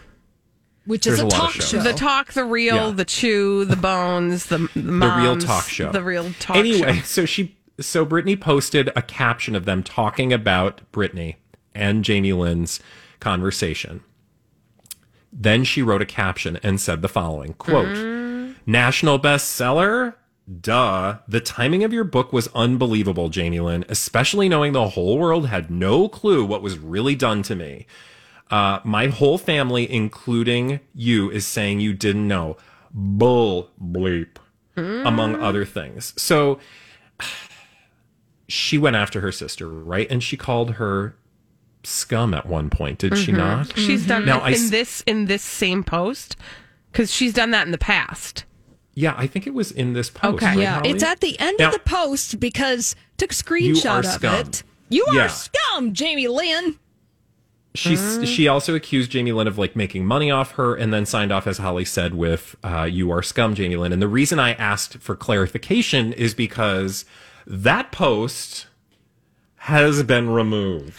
which 0.86 1.04
There's 1.04 1.18
is 1.18 1.22
a 1.22 1.26
a, 1.28 1.30
talk 1.30 1.52
show. 1.52 1.80
The 1.80 1.92
talk, 1.92 2.32
the 2.32 2.44
real, 2.44 2.74
Yeah. 2.88 2.90
the 2.90 3.04
chew, 3.04 3.64
the 3.64 3.76
bones, 3.76 4.46
the 4.46 4.58
the, 4.74 4.80
the 4.80 5.14
real 5.20 5.36
talk 5.38 5.68
show. 5.68 5.92
The 5.92 6.02
real 6.02 6.32
talk 6.40 6.56
anyway, 6.56 6.94
show. 6.96 7.02
so 7.02 7.24
she 7.26 7.56
so 7.78 8.04
Britney 8.04 8.40
posted 8.40 8.90
a 8.96 9.02
caption 9.02 9.54
of 9.54 9.66
them 9.66 9.84
talking 9.84 10.32
about 10.32 10.80
Britney 10.90 11.36
and 11.76 12.04
Jamie 12.04 12.32
Lynn's 12.32 12.80
conversation. 13.20 14.02
Then 15.32 15.64
she 15.64 15.82
wrote 15.82 16.02
a 16.02 16.06
caption 16.06 16.58
and 16.62 16.80
said 16.80 17.02
the 17.02 17.08
following 17.08 17.54
quote 17.54 18.56
National 18.66 19.18
bestseller? 19.18 20.14
Duh. 20.60 21.18
The 21.28 21.40
timing 21.40 21.84
of 21.84 21.92
your 21.92 22.04
book 22.04 22.32
was 22.32 22.48
unbelievable, 22.54 23.28
Jamie 23.28 23.60
Lynn, 23.60 23.84
especially 23.88 24.48
knowing 24.48 24.72
the 24.72 24.90
whole 24.90 25.18
world 25.18 25.48
had 25.48 25.70
no 25.70 26.08
clue 26.08 26.44
what 26.44 26.62
was 26.62 26.78
really 26.78 27.14
done 27.14 27.42
to 27.42 27.54
me. 27.54 27.86
Uh, 28.50 28.80
my 28.82 29.08
whole 29.08 29.36
family, 29.36 29.90
including 29.90 30.80
you, 30.94 31.30
is 31.30 31.46
saying 31.46 31.80
you 31.80 31.92
didn't 31.92 32.26
know. 32.26 32.56
Bull 32.92 33.70
bleep, 33.82 34.36
among 34.76 35.36
other 35.36 35.66
things. 35.66 36.14
So 36.16 36.58
she 38.48 38.78
went 38.78 38.96
after 38.96 39.20
her 39.20 39.32
sister, 39.32 39.68
right? 39.68 40.10
And 40.10 40.22
she 40.22 40.38
called 40.38 40.72
her 40.72 41.14
scum 41.88 42.34
at 42.34 42.46
one 42.46 42.70
point, 42.70 42.98
did 42.98 43.16
she 43.16 43.32
mm-hmm. 43.32 43.38
not? 43.38 43.76
She's 43.78 44.00
mm-hmm. 44.00 44.08
done 44.08 44.24
Now, 44.26 44.38
it 44.38 44.42
I 44.42 44.48
in 44.50 44.54
s- 44.54 44.70
this 44.70 45.00
in 45.06 45.26
this 45.26 45.42
same 45.42 45.84
post 45.84 46.36
because 46.92 47.12
she's 47.12 47.32
done 47.32 47.50
that 47.52 47.66
in 47.66 47.72
the 47.72 47.78
past. 47.78 48.44
Yeah, 48.94 49.14
I 49.16 49.26
think 49.26 49.46
it 49.46 49.54
was 49.54 49.70
in 49.70 49.92
this 49.92 50.10
post. 50.10 50.36
Okay. 50.36 50.46
right, 50.46 50.58
yeah, 50.58 50.74
Holly? 50.76 50.90
it's 50.90 51.02
at 51.02 51.20
the 51.20 51.38
end 51.38 51.56
Now- 51.58 51.68
of 51.68 51.72
the 51.74 51.80
post 51.80 52.40
because 52.40 52.96
took 53.16 53.32
a 53.32 53.34
screenshot 53.34 54.00
of 54.00 54.06
scum. 54.06 54.34
it. 54.34 54.62
You 54.88 55.04
are 55.06 55.14
Yeah. 55.14 55.26
scum, 55.28 55.92
Jamie 55.92 56.28
Lynn. 56.28 56.78
She's 57.74 58.00
mm-hmm. 58.00 58.24
she 58.24 58.48
also 58.48 58.74
accused 58.74 59.10
Jamie 59.10 59.30
Lynn 59.30 59.46
of 59.46 59.56
like 59.58 59.76
making 59.76 60.04
money 60.04 60.30
off 60.30 60.52
her, 60.52 60.74
and 60.74 60.92
then 60.92 61.06
signed 61.06 61.30
off, 61.30 61.46
as 61.46 61.58
Holly 61.58 61.84
said, 61.84 62.14
with 62.14 62.56
uh, 62.64 62.88
"You 62.90 63.10
are 63.12 63.22
scum, 63.22 63.54
Jamie 63.54 63.76
Lynn." 63.76 63.92
And 63.92 64.02
the 64.02 64.08
reason 64.08 64.40
I 64.40 64.54
asked 64.54 64.98
for 64.98 65.14
clarification 65.14 66.12
is 66.14 66.34
because 66.34 67.04
that 67.46 67.92
post 67.92 68.66
has 69.56 70.02
been 70.02 70.30
removed. 70.30 70.94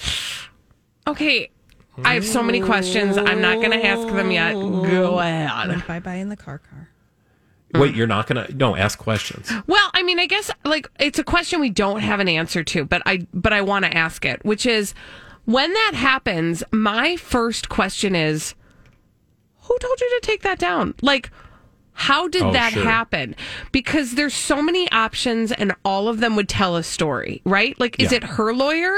Okay, 1.12 1.50
I 2.04 2.14
have 2.14 2.26
so 2.26 2.42
many 2.44 2.60
questions. 2.62 3.18
I'm 3.18 3.42
not 3.42 3.58
going 3.58 3.72
to 3.72 3.86
ask 3.86 4.08
them 4.08 4.32
yet. 4.32 4.54
Go 4.54 5.20
ahead. 5.20 5.86
Bye 5.88 6.00
bye 6.00 6.16
in 6.16 6.30
the 6.30 6.38
car 6.38 6.60
car. 6.60 6.90
Wait, 7.76 7.94
you're 7.96 8.08
not 8.08 8.26
gonna 8.26 8.48
no 8.56 8.76
ask 8.76 8.98
questions. 8.98 9.52
Well, 9.68 9.92
I 9.94 10.02
mean, 10.02 10.20
I 10.20 10.26
guess 10.26 10.50
like 10.66 10.90
it's 11.00 11.20
a 11.20 11.24
question 11.24 11.60
we 11.60 11.70
don't 11.70 12.00
have 12.00 12.20
an 12.20 12.28
answer 12.28 12.64
to, 12.64 12.84
but 12.84 13.04
I 13.06 13.28
but 13.32 13.54
I 13.54 13.62
want 13.62 13.86
to 13.86 13.96
ask 13.96 14.26
it, 14.26 14.44
which 14.44 14.66
is 14.66 14.96
when 15.46 15.72
that 15.72 15.92
happens, 15.94 16.64
my 16.72 17.16
first 17.16 17.70
question 17.70 18.16
is 18.16 18.56
who 19.62 19.78
told 19.78 20.02
you 20.02 20.20
to 20.20 20.26
take 20.26 20.42
that 20.42 20.58
down? 20.58 20.96
Like 21.04 21.30
how 21.94 22.28
did 22.28 22.42
Oh, 22.42 22.54
that 22.54 22.74
sure. 22.74 22.84
happen? 22.84 23.36
Because 23.72 24.16
there's 24.16 24.34
so 24.34 24.64
many 24.64 24.90
options 24.92 25.52
and 25.52 25.76
all 25.86 26.08
of 26.08 26.22
them 26.22 26.36
would 26.38 26.50
tell 26.50 26.76
a 26.76 26.82
story, 26.82 27.42
right? 27.46 27.80
Like 27.80 28.00
is 28.02 28.12
Yeah. 28.12 28.18
it 28.18 28.24
her 28.24 28.52
lawyer? 28.52 28.96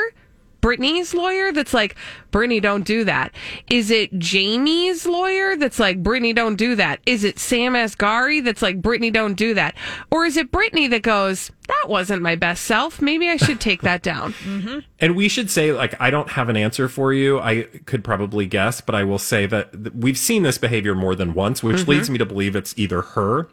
Britney's 0.62 1.14
lawyer 1.14 1.52
that's 1.52 1.74
like, 1.74 1.96
Britney, 2.32 2.62
don't 2.62 2.86
do 2.86 3.04
that. 3.04 3.34
Is 3.70 3.92
it 3.92 4.18
Jamie's 4.18 5.06
lawyer 5.06 5.56
that's 5.56 5.80
like, 5.80 6.02
Britney, 6.04 6.34
don't 6.34 6.56
do 6.56 6.76
that? 6.76 7.00
Is 7.06 7.24
it 7.24 7.40
Sam 7.40 7.74
Asghari 7.74 8.44
that's 8.44 8.62
like, 8.62 8.82
Britney, 8.82 9.12
don't 9.12 9.34
do 9.34 9.54
that? 9.56 9.76
Or 10.12 10.26
is 10.26 10.38
it 10.38 10.52
Britney 10.52 10.90
that 10.90 11.02
goes, 11.02 11.52
that 11.68 11.86
wasn't 11.88 12.22
my 12.22 12.36
best 12.36 12.66
self. 12.66 13.02
Maybe 13.02 13.30
I 13.30 13.38
should 13.38 13.60
take 13.60 13.82
that 13.82 14.02
down. 14.02 14.34
Mm-hmm. 14.52 14.80
And 15.00 15.16
we 15.16 15.30
should 15.30 15.50
say, 15.50 15.72
like, 15.72 16.00
I 16.00 16.10
don't 16.10 16.32
have 16.32 16.50
an 16.50 16.58
answer 16.58 16.90
for 16.90 17.14
you. 17.14 17.40
I 17.40 17.64
could 17.86 18.04
probably 18.04 18.46
guess, 18.46 18.82
but 18.82 18.96
I 18.96 19.04
will 19.04 19.18
say 19.18 19.46
that 19.46 19.96
we've 19.96 20.18
seen 20.18 20.44
this 20.44 20.58
behavior 20.58 20.94
more 20.94 21.16
than 21.16 21.34
once, 21.34 21.64
which 21.64 21.78
mm-hmm. 21.78 21.92
leads 21.92 22.10
me 22.10 22.18
to 22.18 22.26
believe 22.26 22.56
it's 22.56 22.74
either 22.78 23.02
her 23.02 23.48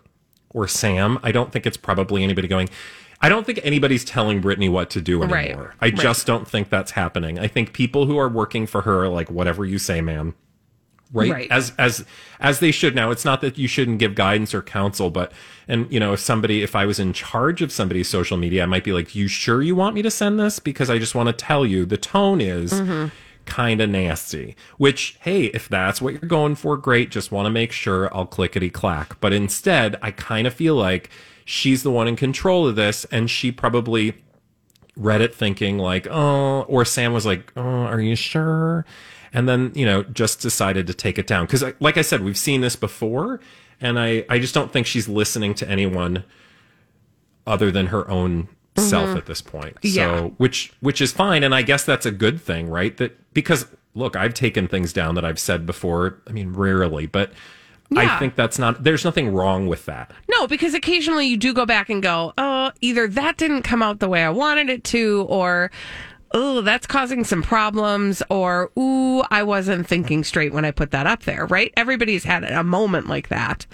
or 0.50 0.66
Sam. 0.66 1.18
I 1.22 1.30
don't 1.30 1.52
think 1.52 1.66
it's 1.66 1.76
probably 1.76 2.24
anybody 2.24 2.48
going. 2.48 2.68
I 3.20 3.28
don't 3.28 3.44
think 3.44 3.60
anybody's 3.64 4.04
telling 4.04 4.40
Britney 4.40 4.70
what 4.70 4.90
to 4.90 5.00
do 5.00 5.22
Right. 5.22 5.46
anymore. 5.46 5.74
I 5.80 5.90
just 5.90 6.26
don't 6.26 6.46
think 6.46 6.70
that's 6.70 6.92
happening. 6.92 7.38
I 7.38 7.48
think 7.48 7.72
people 7.72 8.06
who 8.06 8.16
are 8.16 8.28
working 8.28 8.66
for 8.66 8.82
her 8.82 9.04
are 9.04 9.08
like, 9.08 9.30
whatever 9.30 9.64
you 9.64 9.78
say, 9.78 10.00
ma'am. 10.00 10.34
Right? 11.12 11.30
Right. 11.30 11.50
As 11.50 11.72
as 11.78 12.04
as 12.38 12.60
they 12.60 12.70
should 12.70 12.94
now. 12.94 13.10
It's 13.10 13.24
not 13.24 13.40
that 13.40 13.56
you 13.56 13.66
shouldn't 13.66 13.98
give 13.98 14.14
guidance 14.14 14.52
or 14.52 14.60
counsel, 14.60 15.08
but 15.08 15.32
and 15.66 15.90
you 15.90 15.98
know, 15.98 16.12
if 16.12 16.20
somebody 16.20 16.62
if 16.62 16.76
I 16.76 16.84
was 16.84 16.98
in 17.00 17.14
charge 17.14 17.62
of 17.62 17.72
somebody's 17.72 18.08
social 18.08 18.36
media, 18.36 18.62
I 18.62 18.66
might 18.66 18.84
be 18.84 18.92
like, 18.92 19.14
You 19.14 19.26
sure 19.26 19.62
you 19.62 19.74
want 19.74 19.94
me 19.94 20.02
to 20.02 20.10
send 20.10 20.38
this? 20.38 20.58
Because 20.58 20.90
I 20.90 20.98
just 20.98 21.14
want 21.14 21.28
to 21.28 21.32
tell 21.32 21.64
you 21.64 21.86
the 21.86 21.96
tone 21.96 22.42
is 22.42 22.74
mm-hmm. 22.74 23.06
kind 23.46 23.80
of 23.80 23.88
nasty. 23.88 24.54
Which, 24.76 25.16
hey, 25.22 25.44
if 25.46 25.66
that's 25.66 26.02
what 26.02 26.12
you're 26.12 26.20
going 26.28 26.56
for, 26.56 26.76
great. 26.76 27.10
Just 27.10 27.32
want 27.32 27.46
to 27.46 27.50
make 27.50 27.72
sure 27.72 28.14
I'll 28.14 28.26
clickety 28.26 28.68
clack. 28.68 29.18
But 29.18 29.32
instead, 29.32 29.96
I 30.02 30.10
kind 30.10 30.46
of 30.46 30.52
feel 30.52 30.74
like 30.74 31.08
she's 31.48 31.82
the 31.82 31.90
one 31.90 32.06
in 32.06 32.14
control 32.14 32.68
of 32.68 32.76
this, 32.76 33.06
and 33.06 33.30
she 33.30 33.50
probably 33.50 34.12
read 34.96 35.22
it 35.22 35.34
thinking 35.34 35.78
like, 35.78 36.06
oh, 36.10 36.62
or 36.68 36.84
Sam 36.84 37.14
was 37.14 37.24
like, 37.24 37.50
oh, 37.56 37.62
are 37.62 38.00
you 38.00 38.14
sure? 38.14 38.84
And 39.32 39.48
then, 39.48 39.72
you 39.74 39.86
know, 39.86 40.02
just 40.02 40.42
decided 40.42 40.86
to 40.88 40.94
take 40.94 41.18
it 41.18 41.26
down. 41.26 41.46
Cause 41.46 41.62
uh, 41.62 41.72
like 41.80 41.96
I 41.96 42.02
said, 42.02 42.22
we've 42.22 42.36
seen 42.36 42.60
this 42.60 42.76
before 42.76 43.40
and 43.80 43.98
I, 43.98 44.26
I 44.28 44.38
just 44.38 44.54
don't 44.54 44.70
think 44.70 44.86
she's 44.86 45.08
listening 45.08 45.54
to 45.54 45.68
anyone 45.68 46.24
other 47.46 47.70
than 47.70 47.86
her 47.86 48.10
own 48.10 48.44
mm-hmm. 48.44 48.82
self 48.82 49.16
at 49.16 49.26
this 49.26 49.40
point. 49.40 49.78
Yeah. 49.82 50.18
So, 50.18 50.34
which, 50.36 50.72
which 50.80 51.00
is 51.00 51.12
fine. 51.12 51.42
And 51.42 51.54
I 51.54 51.62
guess 51.62 51.84
that's 51.84 52.04
a 52.04 52.10
good 52.10 52.40
thing, 52.40 52.68
right? 52.68 52.94
That 52.96 53.32
because 53.32 53.66
look, 53.94 54.16
I've 54.16 54.34
taken 54.34 54.68
things 54.68 54.92
down 54.92 55.14
that 55.14 55.24
I've 55.24 55.38
said 55.38 55.64
before. 55.64 56.20
I 56.26 56.32
mean, 56.32 56.52
rarely, 56.52 57.06
but 57.06 57.32
I 57.96 58.18
think 58.18 58.34
that's 58.34 58.58
not, 58.58 58.84
there's 58.84 59.04
nothing 59.04 59.32
wrong 59.32 59.66
with 59.66 59.86
that. 59.86 60.10
No, 60.28 60.46
because 60.46 60.74
occasionally 60.74 61.26
you 61.26 61.36
do 61.36 61.54
go 61.54 61.64
back 61.64 61.88
and 61.88 62.02
go, 62.02 62.34
oh, 62.36 62.70
either 62.80 63.08
that 63.08 63.36
didn't 63.38 63.62
come 63.62 63.82
out 63.82 63.98
the 63.98 64.08
way 64.08 64.22
I 64.22 64.30
wanted 64.30 64.68
it 64.68 64.84
to, 64.84 65.26
or 65.28 65.70
oh, 66.32 66.60
that's 66.60 66.86
causing 66.86 67.24
some 67.24 67.42
problems, 67.42 68.22
or 68.28 68.70
ooh, 68.78 69.22
I 69.30 69.42
wasn't 69.42 69.86
thinking 69.86 70.24
straight 70.24 70.52
when 70.52 70.64
I 70.64 70.70
put 70.70 70.90
that 70.90 71.06
up 71.06 71.22
there, 71.22 71.46
right? 71.46 71.72
Everybody's 71.76 72.24
had 72.24 72.44
a 72.44 72.62
moment 72.62 73.08
like 73.08 73.28
that. 73.28 73.66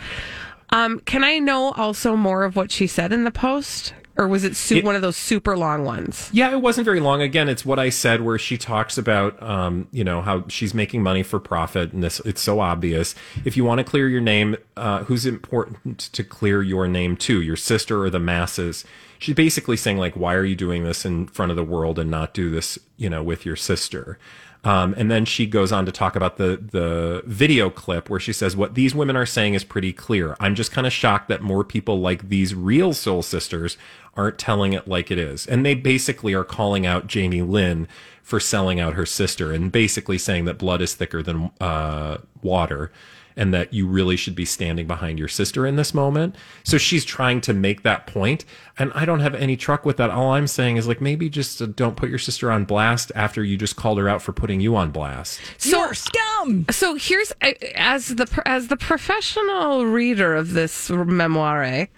Um, 0.70 1.00
can 1.00 1.24
I 1.24 1.38
know 1.38 1.72
also 1.72 2.16
more 2.16 2.44
of 2.44 2.56
what 2.56 2.70
she 2.70 2.86
said 2.86 3.12
in 3.12 3.24
the 3.24 3.30
post? 3.30 3.94
Or 4.16 4.28
was 4.28 4.44
it 4.44 4.54
su- 4.54 4.76
It- 4.76 4.84
one 4.84 4.94
of 4.94 5.02
those 5.02 5.16
super 5.16 5.56
long 5.56 5.84
ones? 5.84 6.30
Yeah, 6.32 6.52
it 6.52 6.60
wasn't 6.60 6.84
very 6.84 7.00
long. 7.00 7.20
Again, 7.20 7.48
it's 7.48 7.64
what 7.66 7.80
I 7.80 7.88
said 7.88 8.20
where 8.22 8.38
she 8.38 8.56
talks 8.56 8.96
about, 8.96 9.42
um, 9.42 9.88
you 9.90 10.04
know, 10.04 10.22
how 10.22 10.44
she's 10.48 10.72
making 10.72 11.02
money 11.02 11.24
for 11.24 11.40
profit, 11.40 11.92
and 11.92 12.02
this 12.02 12.20
it's 12.20 12.40
so 12.40 12.60
obvious. 12.60 13.14
If 13.44 13.56
you 13.56 13.64
want 13.64 13.78
to 13.78 13.84
clear 13.84 14.08
your 14.08 14.20
name, 14.20 14.56
uh, 14.76 15.02
who's 15.04 15.26
important 15.26 15.98
to 16.12 16.22
clear 16.22 16.62
your 16.62 16.86
name 16.86 17.16
to? 17.18 17.40
Your 17.42 17.56
sister 17.56 18.02
or 18.04 18.10
the 18.10 18.20
masses? 18.20 18.84
She's 19.18 19.34
basically 19.34 19.76
saying 19.76 19.98
like, 19.98 20.14
why 20.16 20.34
are 20.34 20.44
you 20.44 20.54
doing 20.54 20.84
this 20.84 21.04
in 21.04 21.26
front 21.26 21.50
of 21.50 21.56
the 21.56 21.64
world 21.64 21.98
and 21.98 22.10
not 22.10 22.34
do 22.34 22.50
this, 22.50 22.78
you 22.96 23.10
know, 23.10 23.22
with 23.22 23.44
your 23.44 23.56
sister? 23.56 24.18
Um, 24.64 24.94
and 24.96 25.10
then 25.10 25.26
she 25.26 25.46
goes 25.46 25.72
on 25.72 25.84
to 25.86 25.92
talk 25.92 26.16
about 26.16 26.38
the 26.38 26.56
the 26.56 27.22
video 27.26 27.68
clip 27.68 28.08
where 28.08 28.20
she 28.20 28.32
says 28.32 28.56
what 28.56 28.74
these 28.74 28.94
women 28.94 29.14
are 29.14 29.26
saying 29.26 29.54
is 29.54 29.62
pretty 29.62 29.92
clear. 29.92 30.36
I'm 30.40 30.54
just 30.54 30.72
kind 30.72 30.86
of 30.86 30.92
shocked 30.92 31.28
that 31.28 31.42
more 31.42 31.64
people 31.64 32.00
like 32.00 32.28
these 32.30 32.54
real 32.54 32.94
soul 32.94 33.22
sisters 33.22 33.76
aren't 34.14 34.38
telling 34.38 34.72
it 34.72 34.88
like 34.88 35.10
it 35.10 35.18
is. 35.18 35.46
And 35.46 35.66
they 35.66 35.74
basically 35.74 36.34
are 36.34 36.44
calling 36.44 36.86
out 36.86 37.06
Jamie 37.06 37.42
Lynn 37.42 37.86
for 38.22 38.40
selling 38.40 38.80
out 38.80 38.94
her 38.94 39.04
sister 39.04 39.52
and 39.52 39.70
basically 39.70 40.16
saying 40.16 40.46
that 40.46 40.56
blood 40.56 40.80
is 40.80 40.94
thicker 40.94 41.22
than 41.22 41.50
uh, 41.60 42.18
water 42.42 42.90
and 43.36 43.52
that 43.52 43.72
you 43.72 43.86
really 43.86 44.16
should 44.16 44.34
be 44.34 44.44
standing 44.44 44.86
behind 44.86 45.18
your 45.18 45.28
sister 45.28 45.66
in 45.66 45.76
this 45.76 45.92
moment. 45.92 46.36
So 46.62 46.78
she's 46.78 47.04
trying 47.04 47.40
to 47.42 47.52
make 47.52 47.82
that 47.82 48.06
point, 48.06 48.44
and 48.78 48.92
I 48.94 49.04
don't 49.04 49.20
have 49.20 49.34
any 49.34 49.56
truck 49.56 49.84
with 49.84 49.96
that. 49.96 50.10
All 50.10 50.32
I'm 50.32 50.46
saying 50.46 50.76
is 50.76 50.86
like 50.86 51.00
maybe 51.00 51.28
just 51.28 51.60
uh, 51.60 51.66
don't 51.66 51.96
put 51.96 52.08
your 52.10 52.18
sister 52.18 52.50
on 52.50 52.64
blast 52.64 53.10
after 53.14 53.42
you 53.42 53.56
just 53.56 53.76
called 53.76 53.98
her 53.98 54.08
out 54.08 54.22
for 54.22 54.32
putting 54.32 54.60
you 54.60 54.76
on 54.76 54.90
blast. 54.90 55.40
So 55.58 55.92
scum. 55.92 56.66
So 56.70 56.94
here's 56.94 57.32
as 57.74 58.08
the 58.08 58.42
as 58.46 58.68
the 58.68 58.76
professional 58.76 59.86
reader 59.86 60.34
of 60.34 60.52
this 60.52 60.90
memoir. 60.90 61.88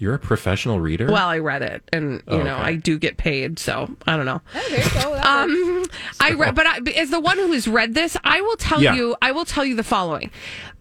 You're 0.00 0.14
a 0.14 0.18
professional 0.18 0.78
reader. 0.78 1.10
Well, 1.10 1.26
I 1.28 1.38
read 1.40 1.60
it, 1.62 1.82
and 1.92 2.22
you 2.28 2.34
Oh, 2.34 2.42
know. 2.44 2.56
I 2.56 2.76
do 2.76 3.00
get 3.00 3.16
paid, 3.16 3.58
so 3.58 3.90
I 4.06 4.16
don't 4.16 4.26
know. 4.26 4.40
there 4.52 4.70
you 4.70 4.90
go. 4.90 5.14
That 5.14 5.26
Um, 5.26 5.84
I 6.20 6.34
read, 6.34 6.54
but 6.54 6.66
I, 6.68 6.78
as 6.96 7.10
the 7.10 7.18
one 7.18 7.36
who 7.36 7.50
has 7.50 7.66
read 7.66 7.94
this, 7.94 8.16
I 8.22 8.40
will 8.40 8.56
tell 8.56 8.80
Yeah. 8.80 8.94
you, 8.94 9.16
I 9.20 9.32
will 9.32 9.44
tell 9.44 9.64
you 9.64 9.74
the 9.74 9.82
following. 9.82 10.30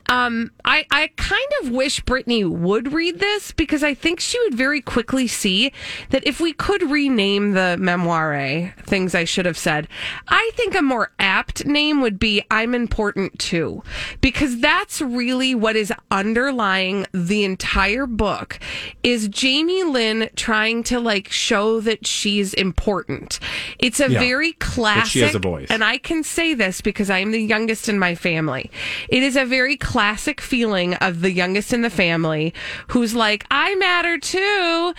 Um, 0.10 0.52
I, 0.64 0.86
I 0.90 1.10
kind 1.18 1.52
of 1.62 1.72
wish 1.72 2.02
Britney 2.04 2.50
would 2.50 2.94
read 2.94 3.20
this 3.20 3.52
because 3.52 3.84
I 3.84 3.94
think 3.94 4.20
she 4.22 4.40
would 4.44 4.54
very 4.54 4.80
quickly 4.80 5.28
see 5.28 5.74
that 6.12 6.26
if 6.26 6.40
we 6.40 6.54
could 6.54 6.90
rename 6.90 7.52
the 7.52 7.76
memoire, 7.78 8.74
things 8.86 9.14
I 9.14 9.26
should 9.26 9.46
have 9.46 9.58
said, 9.58 9.88
I 10.30 10.50
think 10.56 10.76
a 10.76 10.82
more 10.82 11.12
apt 11.20 11.66
name 11.66 12.00
would 12.02 12.20
be 12.20 12.42
I'm 12.50 12.74
important 12.74 13.38
too. 13.38 13.84
Because 14.22 14.60
that's 14.62 15.02
really 15.02 15.54
what 15.54 15.76
is 15.76 15.92
underlying 16.10 17.06
the 17.12 17.44
entire 17.44 18.06
book 18.06 18.60
is 19.04 19.28
Jamie 19.28 19.84
Lynn 19.84 20.30
trying 20.36 20.84
to 20.84 21.00
like 21.02 21.30
show 21.32 21.82
that 21.82 22.08
she's 22.08 22.54
important. 22.54 23.40
It's 23.80 24.00
a 24.00 24.10
Yeah. 24.10 24.20
very 24.20 24.54
classic 24.54 25.12
she 25.12 25.20
has 25.20 25.36
a 25.36 25.40
voice. 25.40 25.68
and 25.70 25.84
I 25.84 25.98
can 25.98 26.24
say 26.24 26.54
this 26.54 26.80
because 26.80 27.10
I'm 27.10 27.32
the 27.32 27.42
youngest 27.42 27.90
in 27.90 28.00
my 28.00 28.16
family. 28.16 28.72
It 29.10 29.22
is 29.22 29.36
a 29.36 29.44
very 29.46 29.76
classic 29.76 29.97
feeling 30.02 30.94
of 30.96 31.22
the 31.22 31.32
youngest 31.32 31.74
in 31.74 31.82
the 31.82 31.90
family 31.90 32.54
who's 32.90 33.14
like, 33.16 33.46
I 33.52 33.76
matter 33.76 34.18
too. 34.18 34.94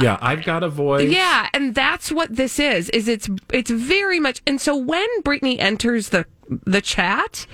yeah, 0.00 0.16
I've 0.20 0.44
got 0.44 0.62
a 0.62 0.68
voice. 0.68 1.10
Yeah, 1.10 1.48
and 1.52 1.74
that's 1.74 2.12
what 2.12 2.34
this 2.34 2.58
is. 2.58 2.88
Is 2.90 3.08
it's 3.08 3.28
it's 3.52 3.70
very 3.70 4.20
much 4.20 4.40
and 4.46 4.60
so 4.60 4.76
when 4.76 5.08
Britney 5.22 5.58
enters 5.58 6.10
the 6.10 6.24
the 6.64 6.80
chat, 6.80 7.46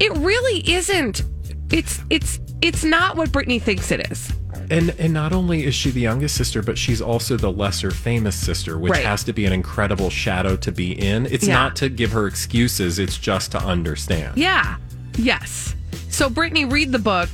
it 0.00 0.12
really 0.16 0.68
isn't 0.70 1.22
it's 1.70 2.02
it's 2.10 2.40
it's 2.62 2.84
not 2.84 3.16
what 3.16 3.30
Britney 3.30 3.60
thinks 3.60 3.90
it 3.90 4.10
is. 4.10 4.32
And 4.70 4.90
and 4.98 5.12
not 5.12 5.32
only 5.32 5.64
is 5.64 5.74
she 5.74 5.90
the 5.90 6.00
youngest 6.00 6.36
sister, 6.36 6.62
but 6.62 6.78
she's 6.78 7.00
also 7.02 7.36
the 7.36 7.50
lesser 7.52 7.90
famous 7.90 8.34
sister, 8.36 8.78
which 8.78 8.92
Right. 8.92 9.04
has 9.04 9.24
to 9.24 9.32
be 9.32 9.44
an 9.46 9.52
incredible 9.52 10.08
shadow 10.10 10.56
to 10.56 10.70
be 10.72 10.92
in. 10.92 11.26
It's 11.26 11.46
Yeah. 11.46 11.54
not 11.54 11.76
to 11.76 11.88
give 11.88 12.12
her 12.12 12.26
excuses, 12.26 12.98
it's 12.98 13.18
just 13.18 13.52
to 13.52 13.58
understand. 13.58 14.36
Yeah. 14.38 14.76
Yes. 15.18 15.73
So 16.14 16.30
Britney, 16.30 16.70
read 16.70 16.92
the 16.92 17.00
book 17.00 17.28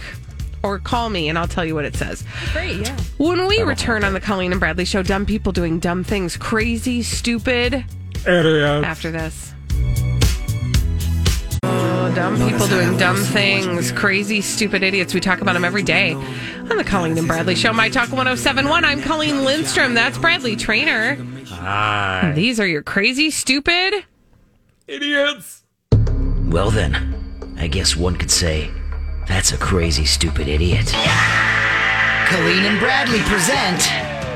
or 0.62 0.78
call 0.78 1.10
me 1.10 1.28
and 1.28 1.38
I'll 1.38 1.46
tell 1.46 1.66
you 1.66 1.74
what 1.74 1.84
it 1.84 1.94
says. 1.94 2.24
Great, 2.54 2.78
yeah. 2.78 2.96
When 3.18 3.46
we 3.46 3.60
return 3.60 4.04
on 4.04 4.14
the 4.14 4.20
Colleen 4.20 4.52
and 4.52 4.58
Bradley 4.58 4.86
show, 4.86 5.02
dumb 5.02 5.26
people 5.26 5.52
doing 5.52 5.80
dumb 5.80 6.02
things, 6.02 6.38
crazy, 6.38 7.02
stupid. 7.02 7.84
After 8.26 9.10
this. 9.10 9.52
Oh, 11.62 12.12
dumb 12.14 12.38
people 12.48 12.66
doing 12.68 12.96
dumb 12.96 13.18
things, 13.18 13.92
crazy, 13.92 14.40
stupid 14.40 14.82
idiots. 14.82 15.12
We 15.12 15.20
talk 15.20 15.42
about 15.42 15.52
them 15.52 15.64
every 15.66 15.82
day 15.82 16.14
on 16.14 16.78
the 16.78 16.84
Colleen 16.84 17.18
and 17.18 17.28
Bradley 17.28 17.56
show. 17.56 17.74
My 17.74 17.90
Talk 17.90 18.10
1071. 18.10 18.86
I'm 18.86 19.02
Colleen 19.02 19.44
Lindstrom. 19.44 19.92
That's 19.92 20.16
Bradley 20.16 20.56
Traynor. 20.56 21.16
Hi. 21.48 22.32
These 22.34 22.58
are 22.58 22.66
your 22.66 22.82
crazy, 22.82 23.30
stupid. 23.30 24.06
Idiots. 24.88 25.64
Well, 26.46 26.70
then, 26.70 27.09
I 27.60 27.66
guess 27.66 27.94
one 27.94 28.16
could 28.16 28.30
say 28.30 28.70
that's 29.28 29.52
a 29.52 29.58
crazy, 29.58 30.06
stupid 30.06 30.48
idiot. 30.48 30.86
Colleen 32.26 32.64
and 32.64 32.78
Bradley 32.80 33.18
present 33.28 33.80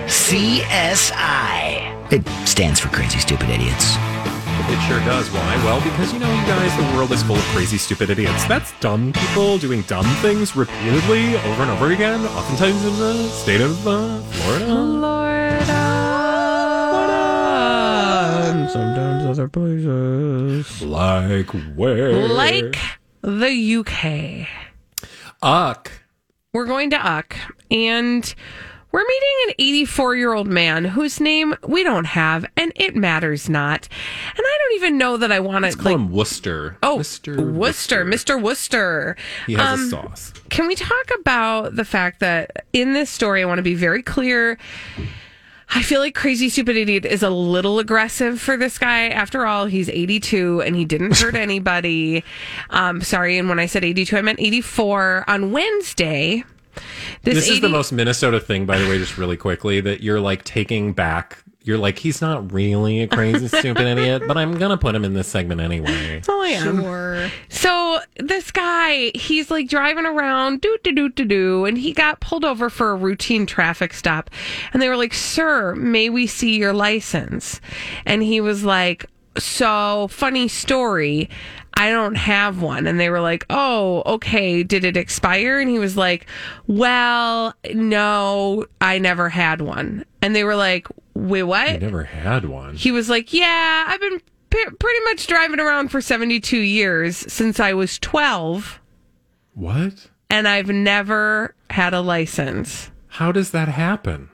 CSI. 0.05 2.13
It 2.13 2.29
stands 2.47 2.79
for 2.79 2.89
Crazy 2.89 3.19
Stupid 3.19 3.49
Idiots. 3.49 3.97
It 3.97 4.87
sure 4.87 5.01
does. 5.01 5.31
Why? 5.31 5.57
Well, 5.65 5.81
because 5.81 6.13
you 6.13 6.19
know, 6.19 6.31
you 6.31 6.47
guys, 6.47 6.77
the 6.77 6.83
world 6.95 7.13
is 7.13 7.23
full 7.23 7.37
of 7.37 7.43
crazy, 7.55 7.79
stupid 7.79 8.11
idiots. 8.11 8.45
That's 8.45 8.79
dumb 8.81 9.15
people 9.15 9.57
doing 9.57 9.81
dumb 9.83 10.05
things 10.17 10.55
repeatedly 10.55 11.37
over 11.37 11.63
and 11.63 11.71
over 11.71 11.91
again, 11.93 12.27
oftentimes 12.27 12.85
in 12.85 12.99
the 12.99 13.29
state 13.31 13.63
of 13.63 13.89
uh, 13.89 14.21
Florida. 14.21 14.67
And 18.51 18.69
sometimes 18.71 19.25
other 19.31 19.49
places. 19.49 20.83
Like 20.83 21.49
where? 21.75 22.29
Like 22.29 22.77
the 23.25 23.77
UK. 23.77 24.47
Uck. 25.43 25.91
We're 26.53 26.67
going 26.67 26.91
to 26.91 26.97
Uck, 26.97 27.37
and 27.71 28.33
we're 28.93 29.05
meeting 29.05 29.31
an 29.49 29.55
84 29.59 30.15
year 30.17 30.33
old 30.35 30.47
man 30.47 30.85
whose 30.85 31.21
name 31.21 31.57
we 31.67 31.83
don't 31.83 32.05
have, 32.07 32.47
and 32.57 32.71
it 32.77 32.95
matters 32.95 33.49
not. 33.49 33.89
And 34.37 34.39
I 34.47 34.59
don't 34.63 34.77
even 34.77 34.99
know 34.99 35.17
that 35.17 35.33
I 35.33 35.41
want 35.41 35.65
to 35.65 35.73
call 35.73 35.85
like. 35.93 35.95
him 35.97 36.13
Worcester. 36.13 36.77
Oh, 36.83 36.99
Mr. 36.99 37.53
Worcester, 37.55 38.05
Mr. 38.05 38.41
Worcester. 38.41 39.17
He 39.49 39.55
has 39.55 39.81
Um, 39.81 39.87
a 39.87 39.89
sauce. 39.91 40.33
Can 40.51 40.69
we 40.69 40.77
talk 40.77 41.11
about 41.19 41.75
the 41.75 41.85
fact 41.85 42.21
that 42.21 42.67
in 42.73 42.93
this 42.93 43.11
story, 43.11 43.43
I 43.43 43.47
want 43.47 43.59
to 43.59 43.63
be 43.63 43.75
very 43.75 44.03
clear. 44.03 44.57
I 45.75 45.83
feel 45.83 46.01
like 46.01 46.15
Crazy 46.15 46.49
Stupid 46.49 46.77
Idiot 46.77 47.05
is 47.05 47.25
a 47.25 47.31
little 47.31 47.81
aggressive 47.81 48.41
for 48.41 48.57
this 48.57 48.79
guy. 48.79 49.09
After 49.09 49.45
all, 49.45 49.67
he's 49.67 49.89
82 49.89 50.63
and 50.63 50.77
he 50.77 50.85
didn't 50.85 51.19
hurt 51.21 51.35
anybody. 51.35 52.23
Um, 52.71 53.01
sorry, 53.01 53.39
and 53.39 53.49
when 53.49 53.59
I 53.59 53.67
said 53.67 53.85
82, 53.85 54.17
I 54.17 54.23
meant 54.23 54.39
84. 54.41 55.25
On 55.27 55.51
Wednesday, 55.51 56.45
this, 57.23 57.35
This, 57.35 57.49
is 57.49 57.61
the 57.61 57.69
most 57.69 57.93
Minnesota 57.93 58.41
thing, 58.41 58.67
by 58.67 58.79
the 58.79 58.89
way, 58.89 58.99
just 58.99 59.19
really 59.19 59.37
quickly, 59.37 59.81
that 59.81 60.03
you're 60.03 60.21
like 60.21 60.45
taking 60.45 60.93
back. 60.93 61.44
You're 61.65 61.79
like, 61.79 61.99
he's 61.99 62.21
not 62.21 62.53
really 62.53 63.01
a 63.01 63.09
crazy, 63.09 63.49
stupid 63.59 63.87
idiot, 63.87 64.25
but 64.29 64.37
I'm 64.37 64.59
going 64.59 64.71
to 64.71 64.77
put 64.77 64.95
him 64.95 65.03
in 65.03 65.15
this 65.15 65.27
segment 65.27 65.63
anyway. 65.63 66.21
Oh, 66.29 66.43
I 66.43 66.49
am. 66.49 66.83
Sure. 66.83 67.31
So 67.49 68.01
this 68.19 68.51
guy, 68.51 69.11
he's 69.15 69.51
like 69.51 69.69
driving 69.69 70.05
around, 70.05 70.61
do 70.61 70.77
do 70.85 70.93
do 70.93 71.09
do 71.09 71.25
do, 71.25 71.65
and 71.65 71.79
he 71.79 71.95
got 71.95 72.21
pulled 72.21 72.45
over 72.45 72.69
for 72.69 72.91
a 72.91 72.95
routine 72.95 73.47
traffic 73.47 73.95
stop, 73.95 74.31
and 74.75 74.83
they 74.83 74.91
were 74.91 74.97
like, 74.97 75.15
"Sir, 75.15 75.75
may 75.75 76.11
we 76.11 76.27
see 76.27 76.59
your 76.59 76.75
license?" 76.75 77.63
And 78.05 78.23
he 78.23 78.43
was 78.43 78.63
like, 78.65 79.07
"So 79.39 80.09
funny 80.09 80.49
story." 80.49 81.31
I 81.77 81.91
don't 81.91 82.15
have 82.15 82.63
one. 82.63 82.87
And 82.87 83.01
they 83.01 83.11
were 83.11 83.21
like, 83.21 83.45
Oh, 83.51 84.05
okay. 84.07 84.63
Did 84.63 84.85
it 84.85 84.97
expire? 84.97 85.59
And 85.59 85.69
he 85.69 85.81
was 85.81 85.97
like, 85.97 86.27
Well, 86.69 87.53
no, 87.75 88.67
I 88.81 89.01
never 89.01 89.29
had 89.29 89.61
one. 89.61 90.05
And 90.23 90.37
they 90.37 90.45
were 90.45 90.55
like, 90.55 90.87
Wait, 91.15 91.45
what? 91.45 91.69
I 91.69 91.77
never 91.77 92.05
had 92.05 92.45
one. 92.47 92.75
He 92.77 92.91
was 92.93 93.09
like, 93.09 93.33
Yeah, 93.33 93.85
I've 93.87 94.01
been 94.01 94.21
p- 94.51 94.67
pretty 94.79 95.01
much 95.05 95.27
driving 95.27 95.61
around 95.61 95.89
for 95.89 96.01
72 96.01 96.57
years 96.59 97.17
since 97.33 97.61
I 97.61 97.73
was 97.73 97.99
12, 97.99 98.81
What? 99.55 100.09
and 100.31 100.49
I've 100.49 100.69
never 100.69 101.55
had 101.71 101.95
a 101.95 102.01
license. 102.01 102.91
How 103.09 103.31
does 103.33 103.51
that 103.53 103.69
happen? 103.69 104.31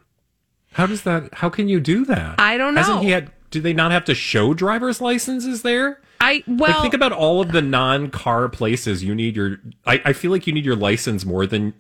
How 0.72 0.86
does 0.86 1.02
that? 1.02 1.34
How 1.34 1.50
can 1.50 1.68
you 1.68 1.80
do 1.80 2.04
that? 2.06 2.40
I 2.40 2.56
don't 2.56 2.76
Hasn't 2.76 2.96
know. 2.98 3.02
he 3.02 3.10
had? 3.10 3.30
Do 3.50 3.60
they 3.60 3.72
not 3.72 3.90
have 3.90 4.04
to 4.06 4.14
show 4.14 4.54
driver's 4.54 5.00
licenses 5.00 5.62
there? 5.62 6.00
I, 6.20 6.44
well, 6.46 6.70
like 6.72 6.82
think 6.82 6.94
about 6.94 7.12
all 7.12 7.40
of 7.40 7.50
the 7.52 7.62
non-car 7.62 8.48
places 8.48 9.02
you 9.02 9.14
need 9.14 9.34
your. 9.36 9.58
I, 9.84 10.00
I 10.04 10.12
feel 10.12 10.30
like 10.30 10.46
you 10.46 10.52
need 10.52 10.64
your 10.64 10.76
license 10.76 11.24
more 11.24 11.46
than, 11.46 11.74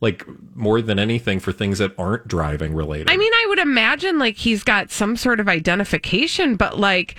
like 0.00 0.26
more 0.54 0.82
than 0.82 0.98
anything 0.98 1.40
for 1.40 1.52
things 1.52 1.78
that 1.78 1.92
aren't 1.98 2.28
driving 2.28 2.74
related. 2.74 3.10
I 3.10 3.16
mean, 3.16 3.32
I 3.32 3.46
would 3.48 3.58
imagine 3.58 4.18
like 4.18 4.36
he's 4.36 4.62
got 4.62 4.90
some 4.90 5.16
sort 5.16 5.40
of 5.40 5.48
identification, 5.48 6.56
but 6.56 6.78
like, 6.78 7.16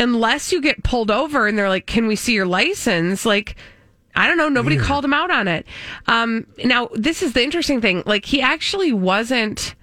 unless 0.00 0.50
you 0.52 0.60
get 0.60 0.82
pulled 0.82 1.10
over 1.10 1.46
and 1.46 1.58
they're 1.58 1.68
like, 1.68 1.86
"Can 1.86 2.06
we 2.06 2.16
see 2.16 2.32
your 2.32 2.46
license?" 2.46 3.26
Like, 3.26 3.56
I 4.16 4.26
don't 4.26 4.38
know. 4.38 4.48
Nobody 4.48 4.76
called 4.78 5.04
him 5.04 5.12
out 5.12 5.30
on 5.30 5.48
it. 5.48 5.66
Um, 6.06 6.46
now, 6.64 6.88
this 6.94 7.22
is 7.22 7.34
the 7.34 7.42
interesting 7.42 7.80
thing. 7.80 8.02
Like, 8.06 8.24
he 8.24 8.40
actually 8.40 8.92
wasn't. 8.92 9.74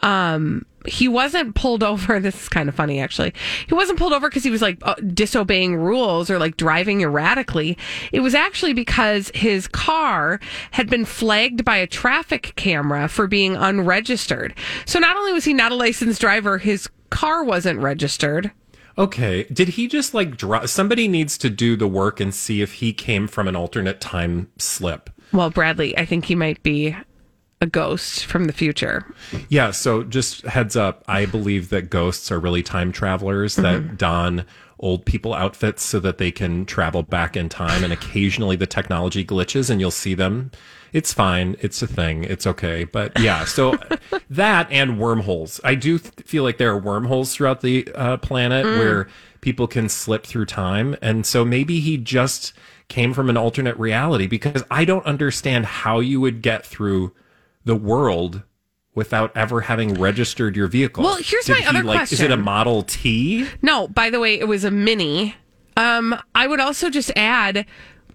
Um, 0.00 0.66
he 0.86 1.08
wasn't 1.08 1.54
pulled 1.54 1.82
over. 1.82 2.20
This 2.26 2.42
is 2.42 2.48
kind 2.48 2.68
of 2.68 2.74
funny, 2.74 2.98
actually. 2.98 3.32
He 3.68 3.74
wasn't 3.74 3.98
pulled 3.98 4.12
over 4.12 4.28
because 4.28 4.42
he 4.42 4.50
was 4.50 4.62
like 4.62 4.78
uh, 4.82 4.94
disobeying 4.94 5.76
rules 5.76 6.28
or 6.28 6.38
like 6.38 6.56
driving 6.56 7.02
erratically. 7.02 7.78
It 8.10 8.20
was 8.20 8.34
actually 8.34 8.72
because 8.72 9.30
his 9.34 9.68
car 9.68 10.40
had 10.72 10.90
been 10.90 11.04
flagged 11.04 11.64
by 11.64 11.76
a 11.76 11.86
traffic 11.86 12.52
camera 12.56 13.06
for 13.06 13.26
being 13.26 13.54
unregistered. 13.54 14.54
So 14.86 14.98
not 14.98 15.16
only 15.16 15.32
was 15.32 15.44
he 15.44 15.54
not 15.54 15.72
a 15.72 15.76
licensed 15.76 16.20
driver, 16.20 16.58
his 16.58 16.88
car 17.10 17.44
wasn't 17.44 17.80
registered. 17.80 18.50
Okay. 18.98 19.44
Did 19.44 19.68
he 19.68 19.88
just 19.88 20.14
like 20.14 20.36
drop? 20.36 20.68
Somebody 20.68 21.06
needs 21.06 21.36
to 21.38 21.50
do 21.50 21.76
the 21.76 21.88
work 21.88 22.18
and 22.18 22.34
see 22.34 22.62
if 22.62 22.74
he 22.74 22.92
came 22.92 23.28
from 23.28 23.46
an 23.46 23.54
alternate 23.56 24.00
time 24.00 24.50
slip. 24.58 25.10
Well, 25.32 25.50
Bradley, 25.50 25.96
I 25.98 26.06
think 26.06 26.24
he 26.24 26.34
might 26.34 26.62
be 26.62 26.96
a 27.60 27.66
ghost 27.66 28.26
from 28.26 28.44
the 28.44 28.52
future. 28.52 29.06
Yeah. 29.48 29.70
So 29.70 30.02
just 30.02 30.42
heads 30.42 30.76
up. 30.76 31.04
I 31.08 31.26
believe 31.26 31.70
that 31.70 31.88
ghosts 31.90 32.30
are 32.30 32.38
really 32.38 32.62
time 32.62 32.92
travelers 32.92 33.56
that 33.56 33.96
don 33.96 34.44
old 34.78 35.06
people 35.06 35.32
outfits 35.32 35.82
so 35.82 35.98
that 36.00 36.18
they 36.18 36.30
can 36.30 36.66
travel 36.66 37.02
back 37.02 37.36
in 37.36 37.48
time. 37.48 37.82
And 37.82 37.92
occasionally 37.92 38.56
the 38.56 38.66
technology 38.66 39.24
glitches 39.24 39.70
and 39.70 39.80
you'll 39.80 39.90
see 39.90 40.14
them. 40.14 40.50
It's 40.92 41.12
fine. 41.12 41.56
It's 41.60 41.80
a 41.80 41.86
thing. 41.86 42.24
It's 42.24 42.46
okay. 42.46 42.84
But 42.84 43.18
yeah. 43.18 43.44
So 43.44 43.78
that 44.30 44.70
and 44.70 44.98
wormholes. 44.98 45.60
I 45.64 45.74
do 45.74 45.98
th- 45.98 46.12
feel 46.26 46.42
like 46.42 46.58
there 46.58 46.70
are 46.70 46.78
wormholes 46.78 47.34
throughout 47.34 47.62
the 47.62 47.88
uh, 47.94 48.18
planet 48.18 48.66
where 48.66 49.08
people 49.40 49.66
can 49.66 49.88
slip 49.88 50.26
through 50.26 50.46
time. 50.46 50.96
And 51.00 51.24
so 51.24 51.44
maybe 51.44 51.80
he 51.80 51.96
just 51.96 52.52
came 52.88 53.14
from 53.14 53.30
an 53.30 53.36
alternate 53.36 53.76
reality 53.78 54.26
because 54.26 54.62
I 54.70 54.84
don't 54.84 55.06
understand 55.06 55.66
how 55.66 56.00
you 56.00 56.20
would 56.20 56.42
get 56.42 56.64
through 56.64 57.12
the 57.66 57.76
world 57.76 58.42
without 58.94 59.36
ever 59.36 59.60
having 59.62 59.92
registered 59.94 60.56
your 60.56 60.66
vehicle. 60.68 61.04
Well, 61.04 61.18
here's 61.22 61.44
Did 61.44 61.52
my 61.52 61.60
he, 61.60 61.66
other 61.66 61.84
like, 61.84 62.10
Is 62.10 62.20
it 62.20 62.30
a. 62.30 62.36
Model 62.36 62.82
T? 62.84 63.46
No, 63.60 63.88
by 63.88 64.08
the 64.08 64.18
way, 64.18 64.38
it 64.40 64.48
was 64.48 64.64
a 64.64 64.70
mini. 64.70 65.34
Um, 65.76 66.18
I 66.34 66.46
would 66.46 66.60
also 66.60 66.88
just 66.88 67.12
add, 67.14 67.66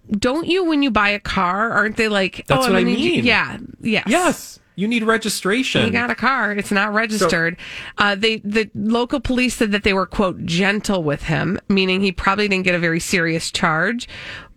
don't 0.10 0.48
you 0.48 0.64
when 0.66 0.82
you 0.82 0.90
buy 0.90 1.10
a 1.10 1.20
car, 1.20 1.70
aren't 1.70 1.98
they 1.98 2.08
like? 2.08 2.48
That's 2.48 2.66
oh, 2.66 2.70
what 2.72 2.76
I 2.78 2.80
you- 2.80 2.86
mean. 2.86 3.24
Yeah, 3.24 3.60
yes, 3.80 4.04
Yes. 4.08 4.58
You 4.76 4.88
need 4.88 5.04
registration. 5.04 5.86
You 5.86 5.92
got 5.92 6.10
a 6.10 6.16
car; 6.16 6.54
it's 6.54 6.72
not 6.72 6.94
registered. 6.94 7.58
uh, 8.00 8.16
they 8.16 8.38
the 8.38 8.72
local 8.74 9.20
police 9.20 9.56
said 9.56 9.74
that 9.74 9.84
they 9.84 9.94
were 9.94 10.08
quote 10.08 10.44
gentle 10.46 11.04
with 11.04 11.24
him, 11.24 11.60
meaning 11.68 12.02
he 12.02 12.12
probably 12.14 12.48
didn't 12.48 12.64
get 12.64 12.74
a 12.74 12.80
very 12.80 13.00
serious 13.02 13.52
charge. 13.52 14.08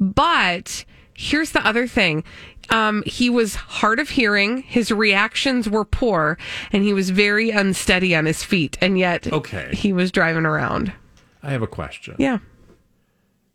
But 0.01 0.85
here's 1.15 1.51
the 1.51 1.67
other 1.67 1.87
thing. 1.89 2.23
Um, 2.71 3.03
he 3.07 3.31
was 3.31 3.55
hard 3.55 3.99
of 4.01 4.11
hearing. 4.11 4.63
His 4.63 4.91
reactions 4.91 5.69
were 5.69 5.85
poor, 5.85 6.39
and 6.73 6.83
he 6.83 6.93
was 6.93 7.11
very 7.11 7.51
unsteady 7.51 8.15
on 8.15 8.27
his 8.27 8.43
feet. 8.43 8.77
And 8.81 8.99
yet, 8.99 9.33
Okay. 9.33 9.71
he 9.73 9.93
was 9.93 10.11
driving 10.13 10.47
around. 10.47 10.93
I 11.43 11.51
have 11.51 11.63
a 11.63 11.67
question. 11.67 12.17
Yeah. 12.19 12.39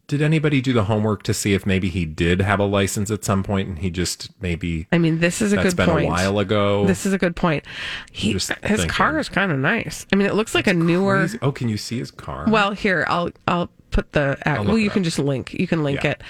Did 0.08 0.24
anybody 0.24 0.60
do 0.60 0.74
the 0.74 0.86
homework 0.86 1.22
to 1.24 1.36
see 1.36 1.54
if 1.54 1.68
maybe 1.68 1.88
he 1.88 2.04
did 2.04 2.42
have 2.42 2.60
a 2.60 2.64
license 2.66 3.12
at 3.12 3.24
some 3.24 3.44
point 3.44 3.68
and 3.70 3.78
he 3.78 3.92
just 3.92 4.32
maybe 4.42 4.88
I 4.92 4.98
mean, 4.98 5.20
this 5.20 5.40
is 5.40 5.54
a 5.54 5.58
that's 5.58 5.70
good 5.70 5.76
been 5.78 5.90
point. 5.90 6.06
a 6.08 6.10
while 6.10 6.40
ago? 6.40 6.88
This 6.88 7.06
is 7.06 7.14
a 7.14 7.20
good 7.20 7.36
point. 7.36 7.64
He, 8.12 8.34
his 8.34 8.48
thinking. 8.48 8.88
car 8.88 9.20
is 9.20 9.30
kind 9.30 9.52
of 9.52 9.60
nice. 9.60 10.08
I 10.12 10.16
mean, 10.16 10.26
it 10.26 10.34
looks 10.34 10.56
like 10.56 10.66
a 10.66 10.74
newer. 10.74 11.20
Crazy. 11.20 11.38
Oh, 11.44 11.52
can 11.52 11.70
you 11.70 11.78
see 11.78 12.00
his 12.00 12.10
car? 12.10 12.46
Well, 12.50 12.72
here 12.72 13.06
I'll 13.08 13.30
I'll 13.48 13.70
put 13.92 14.14
the. 14.14 14.40
I'll 14.48 14.66
well, 14.66 14.80
you 14.80 14.90
can 14.90 15.02
up. 15.04 15.06
just 15.06 15.20
link. 15.20 15.54
You 15.54 15.68
can 15.68 15.84
link 15.84 16.04
Yeah. 16.04 16.12
it. 16.12 16.22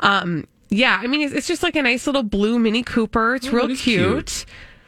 Um, 0.00 0.48
yeah, 0.68 0.98
I 1.02 1.06
mean, 1.06 1.22
it's, 1.22 1.34
it's 1.34 1.46
just 1.46 1.62
like 1.62 1.76
a 1.76 1.82
nice 1.82 2.06
little 2.06 2.22
blue 2.22 2.58
Mini 2.58 2.82
Cooper. 2.82 3.34
It's 3.36 3.48
Oh, 3.48 3.52
real 3.52 3.66
cute. 3.68 3.78
cute. 3.78 4.44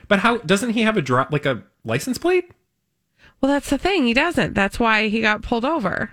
but 0.09 0.21
how 0.21 0.39
doesn't 0.39 0.71
he 0.71 0.83
have 0.83 0.97
a 0.97 1.03
drop 1.03 1.33
like 1.33 1.47
a 1.47 1.63
license 1.85 2.19
plate? 2.19 2.51
Well, 3.41 3.51
that's 3.53 3.71
the 3.71 3.79
thing. 3.79 4.05
He 4.07 4.13
doesn't. 4.15 4.55
That's 4.55 4.79
why 4.79 5.09
he 5.09 5.21
got 5.23 5.43
pulled 5.43 5.65
over 5.65 6.11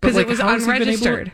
because 0.00 0.14
like, 0.16 0.26
it 0.26 0.30
was 0.30 0.40
how 0.40 0.48
has 0.50 0.62
he 0.64 0.72
been 0.72 0.82
able- 0.82 0.88
unregistered. 0.90 1.32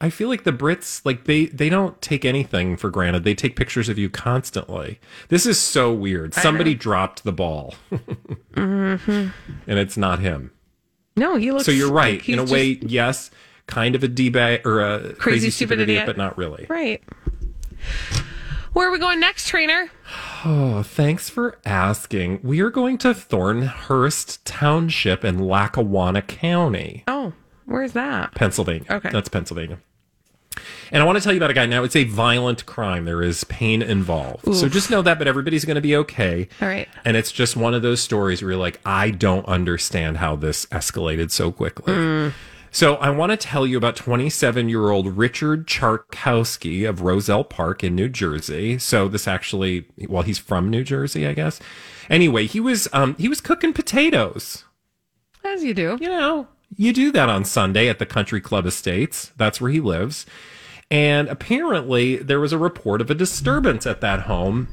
I 0.00 0.10
feel 0.10 0.28
like 0.28 0.44
the 0.44 0.52
Brits 0.52 1.00
like 1.04 1.24
they 1.24 1.46
they 1.46 1.68
don't 1.68 2.00
take 2.00 2.24
anything 2.24 2.76
for 2.76 2.88
granted. 2.88 3.24
They 3.24 3.34
take 3.34 3.56
pictures 3.56 3.88
of 3.88 3.98
you 3.98 4.08
constantly. 4.08 5.00
This 5.28 5.44
is 5.44 5.58
so 5.58 5.92
weird. 5.92 6.34
Somebody 6.34 6.74
dropped 6.74 7.24
the 7.24 7.32
ball. 7.32 7.74
Mhm. 8.54 9.32
and 9.66 9.78
it's 9.78 9.96
not 9.96 10.20
him. 10.20 10.52
No, 11.16 11.34
he 11.36 11.50
looks. 11.50 11.64
so 11.64 11.72
you're 11.72 11.90
right. 11.90 12.18
like 12.20 12.28
In 12.28 12.38
a 12.38 12.42
just- 12.42 12.52
way, 12.52 12.78
yes, 12.82 13.30
kind 13.68 13.94
of 13.94 14.02
a 14.02 14.08
d 14.08 14.28
bag 14.30 14.66
or 14.66 14.80
a 14.80 15.12
crazy, 15.14 15.50
stupid 15.50 15.52
stupid 15.76 15.80
idiot, 15.82 15.88
idiot. 16.02 16.06
but 16.06 16.16
not 16.16 16.36
really. 16.36 16.66
right. 16.68 17.00
Where 18.72 18.88
are 18.88 18.92
we 18.92 18.98
going 18.98 19.18
next, 19.18 19.48
Traynor? 19.48 19.90
Oh, 20.44 20.82
thanks 20.84 21.28
for 21.28 21.58
asking. 21.64 22.40
We 22.42 22.60
are 22.60 22.70
going 22.70 22.98
to 22.98 23.12
Thornhurst 23.14 24.44
Township 24.44 25.24
in 25.24 25.38
Lackawanna 25.38 26.22
County, 26.22 27.02
Oh, 27.08 27.32
where's 27.64 27.92
that? 27.92 28.34
Pennsylvania. 28.34 28.86
Okay. 28.90 29.10
That's 29.10 29.28
Pennsylvania. 29.28 29.78
And 30.92 31.02
I 31.02 31.06
want 31.06 31.16
to 31.18 31.22
tell 31.24 31.32
you 31.32 31.38
about 31.38 31.50
a 31.50 31.54
guy 31.54 31.66
now. 31.66 31.82
It's 31.84 31.96
a 31.96 32.04
violent 32.04 32.66
crime. 32.66 33.04
There 33.04 33.22
is 33.22 33.44
pain 33.44 33.80
involved. 33.82 34.54
So 34.54 34.68
just 34.68 34.90
know 34.90 35.02
that, 35.02 35.18
but 35.18 35.28
everybody's 35.28 35.64
going 35.64 35.76
to 35.76 35.80
be 35.80 35.94
okay. 35.96 36.48
All 36.60 36.68
right. 36.68 36.88
And 37.04 37.16
it's 37.16 37.30
just 37.32 37.56
one 37.56 37.74
of 37.74 37.82
those 37.82 38.00
stories 38.00 38.42
where 38.42 38.52
you're 38.52 38.60
like, 38.60 38.80
I 38.84 39.10
don't 39.10 39.46
understand 39.46 40.16
how 40.18 40.34
this 40.36 40.66
escalated 40.66 41.30
so 41.30 41.52
quickly. 41.52 41.94
Mm. 41.94 42.32
So 42.70 42.96
I 42.96 43.10
want 43.10 43.30
to 43.30 43.36
tell 43.36 43.66
you 43.66 43.76
about 43.76 43.96
27 43.96 44.68
year 44.68 44.90
old 44.90 45.16
Richard 45.16 45.66
Charkowski 45.66 46.88
of 46.88 47.02
Roselle 47.02 47.44
Park 47.44 47.82
in 47.82 47.94
New 47.94 48.08
Jersey. 48.08 48.78
So 48.78 49.08
this 49.08 49.26
actually, 49.26 49.86
well, 50.08 50.22
he's 50.22 50.38
from 50.38 50.68
New 50.68 50.84
Jersey, 50.84 51.26
I 51.26 51.32
guess. 51.32 51.60
Anyway, 52.10 52.46
he 52.46 52.60
was 52.60 52.88
um, 52.92 53.14
he 53.18 53.28
was 53.28 53.40
cooking 53.40 53.72
potatoes. 53.72 54.64
As 55.44 55.64
you 55.64 55.74
do. 55.74 55.98
You 56.00 56.08
know, 56.08 56.48
you 56.76 56.92
do 56.92 57.10
that 57.12 57.28
on 57.28 57.44
Sunday 57.44 57.88
at 57.88 57.98
the 57.98 58.06
Country 58.06 58.40
Club 58.40 58.66
Estates. 58.66 59.32
That's 59.36 59.60
where 59.60 59.70
he 59.70 59.80
lives. 59.80 60.26
And 60.90 61.28
apparently, 61.28 62.16
there 62.16 62.40
was 62.40 62.52
a 62.52 62.58
report 62.58 63.00
of 63.00 63.10
a 63.10 63.14
disturbance 63.14 63.86
at 63.86 64.00
that 64.00 64.20
home 64.20 64.68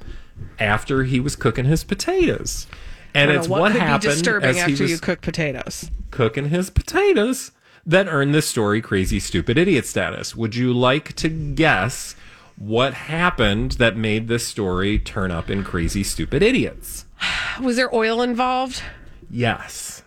after 0.60 1.03
he 1.03 1.19
was 1.19 1.36
cooking 1.36 1.65
his 1.65 1.84
potatoes. 1.84 2.67
And 3.13 3.29
don't 3.29 3.39
it's 3.39 3.47
what, 3.47 3.62
what, 3.62 3.71
happened 3.73 4.01
be 4.01 4.08
disturbing 4.10 4.58
after 4.58 4.84
was 4.84 4.91
you 4.91 4.97
cook 4.97 5.21
potatoes. 5.21 5.89
cooking 6.12 6.49
his 6.49 6.69
potatoes 6.69 7.51
that 7.86 8.08
earned 8.08 8.34
this 8.34 8.48
story 8.48 8.82
crazy, 8.82 9.19
stupid 9.19 9.58
idiot 9.58 9.86
status. 9.86 10.36
Would 10.36 10.56
you 10.56 10.74
like 10.74 11.13
to 11.17 11.30
guess 11.30 12.15
what 12.58 12.93
happened 12.93 13.74
that 13.74 13.98
made 13.98 14.28
this 14.28 14.48
story 14.48 14.98
turn 14.98 15.32
up 15.32 15.50
in 15.50 15.63
crazy, 15.63 16.04
stupid 16.04 16.41
idiots? 16.41 17.06
Was 17.62 17.76
there 17.76 17.93
oil 17.93 18.21
involved? 18.21 18.82
Yes. 19.30 20.04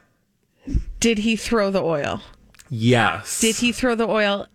Did 1.00 1.18
he 1.18 1.36
throw 1.36 1.70
the 1.70 1.82
oil? 1.82 2.22
Yes. 2.68 3.40
Did 3.40 3.56
he 3.56 3.72
throw 3.72 3.94
the 3.94 4.08
oil 4.08 4.46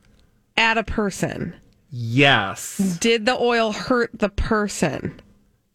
at 0.58 0.78
a 0.78 0.84
person? 0.84 1.56
Yes. 1.90 2.98
Did 3.00 3.26
the 3.26 3.38
oil 3.38 3.72
hurt 3.72 4.12
the 4.14 4.30
person? 4.30 5.20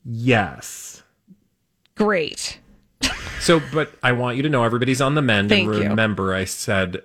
Yes. 0.05 1.03
Great. 1.95 2.61
So, 3.41 3.63
but 3.73 3.93
I 4.03 4.13
want 4.13 4.37
you 4.37 4.43
to 4.43 4.49
know 4.49 4.65
everybody's 4.65 5.01
on 5.01 5.15
the 5.15 5.23
mend. 5.23 5.49
Thank 5.49 5.69
and 5.69 5.77
you. 5.77 5.89
remember, 5.89 6.35
I 6.35 6.45
said, 6.45 7.03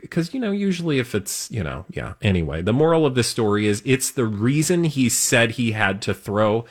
because, 0.00 0.32
you 0.32 0.40
know, 0.40 0.52
usually 0.52 0.98
if 0.98 1.14
it's, 1.14 1.50
you 1.50 1.62
know, 1.62 1.84
yeah. 1.90 2.14
Anyway, 2.22 2.62
the 2.62 2.72
moral 2.72 3.04
of 3.04 3.14
the 3.14 3.24
story 3.24 3.66
is 3.66 3.82
it's 3.84 4.10
the 4.10 4.24
reason 4.24 4.84
he 4.84 5.08
said 5.08 5.52
he 5.52 5.72
had 5.72 6.00
to 6.02 6.14
throw 6.14 6.64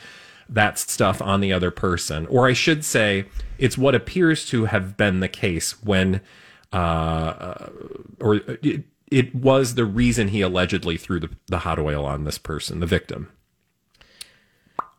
that 0.48 0.78
stuff 0.78 1.20
on 1.20 1.40
the 1.40 1.52
other 1.52 1.70
person. 1.70 2.26
Or 2.26 2.48
I 2.48 2.54
should 2.54 2.84
say, 2.84 3.26
it's 3.58 3.76
what 3.76 3.94
appears 3.94 4.46
to 4.48 4.64
have 4.64 4.96
been 4.96 5.20
the 5.20 5.28
case 5.28 5.82
when, 5.84 6.22
uh, 6.72 7.68
or 8.18 8.36
it, 8.62 8.84
it 9.10 9.34
was 9.34 9.74
the 9.74 9.84
reason 9.84 10.28
he 10.28 10.40
allegedly 10.40 10.96
threw 10.96 11.20
the, 11.20 11.30
the 11.46 11.58
hot 11.58 11.78
oil 11.78 12.06
on 12.06 12.24
this 12.24 12.38
person, 12.38 12.80
the 12.80 12.86
victim. 12.86 13.30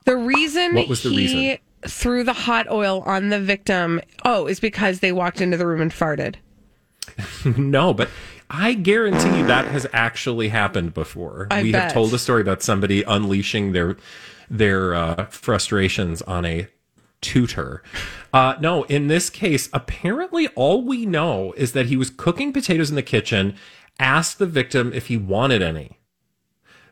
The 0.05 0.15
reason 0.15 0.75
What 0.75 0.87
was 0.87 1.03
the 1.03 1.09
he 1.09 1.17
reason? 1.17 1.57
Threw 1.87 2.23
the 2.23 2.33
hot 2.33 2.69
oil 2.69 3.01
on 3.05 3.29
the 3.29 3.39
victim, 3.39 4.01
oh, 4.25 4.47
is 4.47 4.59
because 4.59 4.99
they 4.99 5.11
walked 5.11 5.41
into 5.41 5.57
the 5.57 5.67
room 5.67 5.81
and 5.81 5.91
farted. 5.91 6.35
no, 7.57 7.93
but 7.93 8.09
I 8.49 8.73
guarantee 8.73 9.37
you 9.37 9.47
that 9.47 9.65
has 9.65 9.85
actually 9.93 10.49
happened 10.49 10.93
before. 10.93 11.47
I 11.51 11.63
we 11.63 11.71
bet. 11.71 11.83
have 11.83 11.93
told 11.93 12.13
a 12.13 12.19
story 12.19 12.41
about 12.41 12.61
somebody 12.61 13.03
unleashing 13.03 13.71
their 13.73 13.97
their 14.49 14.95
uh, 14.95 15.25
frustrations 15.25 16.21
on 16.23 16.45
a 16.45 16.67
tutor. 17.21 17.83
Uh, 18.33 18.55
no, 18.59 18.83
in 18.83 19.07
this 19.07 19.29
case, 19.29 19.69
apparently 19.73 20.47
all 20.49 20.81
we 20.83 21.05
know 21.05 21.53
is 21.53 21.73
that 21.73 21.87
he 21.87 21.97
was 21.97 22.09
cooking 22.09 22.51
potatoes 22.51 22.89
in 22.89 22.95
the 22.95 23.03
kitchen, 23.03 23.55
asked 23.99 24.39
the 24.39 24.45
victim 24.45 24.91
if 24.93 25.07
he 25.07 25.17
wanted 25.17 25.61
any. 25.61 25.99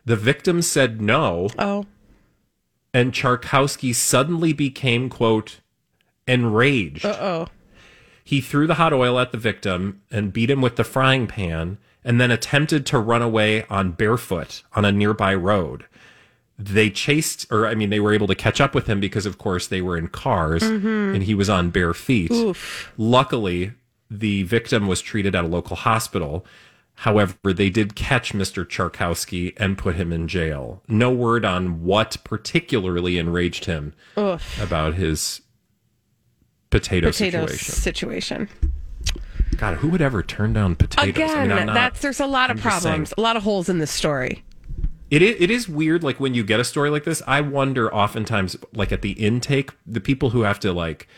The 0.04 0.16
victim 0.16 0.62
said 0.62 1.00
no. 1.00 1.48
Oh. 1.58 1.86
And 2.94 3.12
Charkowski 3.12 3.94
suddenly 3.94 4.52
became, 4.52 5.08
quote, 5.08 5.60
enraged. 6.26 7.04
Uh 7.04 7.16
oh. 7.20 7.48
He 8.24 8.40
threw 8.40 8.66
the 8.66 8.74
hot 8.74 8.92
oil 8.92 9.18
at 9.18 9.32
the 9.32 9.38
victim 9.38 10.02
and 10.10 10.32
beat 10.32 10.50
him 10.50 10.60
with 10.60 10.76
the 10.76 10.84
frying 10.84 11.26
pan 11.26 11.78
and 12.04 12.20
then 12.20 12.30
attempted 12.30 12.84
to 12.86 12.98
run 12.98 13.22
away 13.22 13.64
on 13.70 13.92
barefoot 13.92 14.62
on 14.74 14.84
a 14.84 14.92
nearby 14.92 15.34
road. 15.34 15.84
They 16.58 16.90
chased, 16.90 17.46
or 17.52 17.66
I 17.66 17.74
mean, 17.74 17.90
they 17.90 18.00
were 18.00 18.12
able 18.12 18.26
to 18.26 18.34
catch 18.34 18.60
up 18.60 18.74
with 18.74 18.86
him 18.86 19.00
because, 19.00 19.26
of 19.26 19.38
course, 19.38 19.66
they 19.66 19.80
were 19.80 19.96
in 19.96 20.08
cars 20.08 20.62
Mhm. 20.62 21.14
and 21.14 21.22
he 21.22 21.34
was 21.34 21.48
on 21.48 21.70
bare 21.70 21.94
feet. 21.94 22.30
Oof. 22.32 22.92
Luckily, 22.98 23.72
the 24.10 24.42
victim 24.42 24.86
was 24.88 25.00
treated 25.00 25.34
at 25.34 25.44
a 25.44 25.48
local 25.48 25.76
hospital. 25.76 26.44
However, 27.02 27.52
they 27.52 27.70
did 27.70 27.94
catch 27.94 28.32
Mr. 28.32 28.64
Charkowski 28.66 29.52
and 29.56 29.78
put 29.78 29.94
him 29.94 30.12
in 30.12 30.26
jail. 30.26 30.82
No 30.88 31.12
word 31.12 31.44
on 31.44 31.84
what 31.84 32.16
particularly 32.24 33.18
enraged 33.18 33.66
him 33.66 33.94
Oof. 34.18 34.60
about 34.60 34.94
his 34.94 35.40
potato, 36.70 37.08
Potato 37.08 37.46
situation. 37.46 37.74
situation. 37.74 38.48
God, 39.56 39.76
who 39.76 39.88
would 39.88 40.02
ever 40.02 40.22
turn 40.22 40.52
down 40.52 40.74
potatoes? 40.74 41.08
Again, 41.10 41.52
I'm 41.52 41.66
not- 41.66 41.74
that's 41.74 42.00
there's 42.00 42.20
a 42.20 42.26
lot 42.26 42.50
of 42.50 42.56
I'm 42.56 42.62
saying. 42.62 42.80
problems, 42.82 43.14
a 43.16 43.20
lot 43.20 43.36
of 43.36 43.42
holes 43.44 43.68
in 43.68 43.78
this 43.78 43.90
story. 43.92 44.44
It 45.10 45.22
is, 45.22 45.36
it 45.38 45.50
is 45.50 45.68
weird, 45.68 46.02
like 46.02 46.20
when 46.20 46.34
you 46.34 46.42
get 46.44 46.60
a 46.60 46.64
story 46.64 46.90
like 46.90 47.04
this. 47.04 47.22
I 47.26 47.40
wonder 47.40 47.92
oftentimes, 47.94 48.56
like 48.74 48.92
at 48.92 49.02
the 49.02 49.12
intake, 49.12 49.70
the 49.86 50.00
people 50.00 50.30
who 50.30 50.42
have 50.42 50.60
to 50.60 50.72
like 50.72 51.08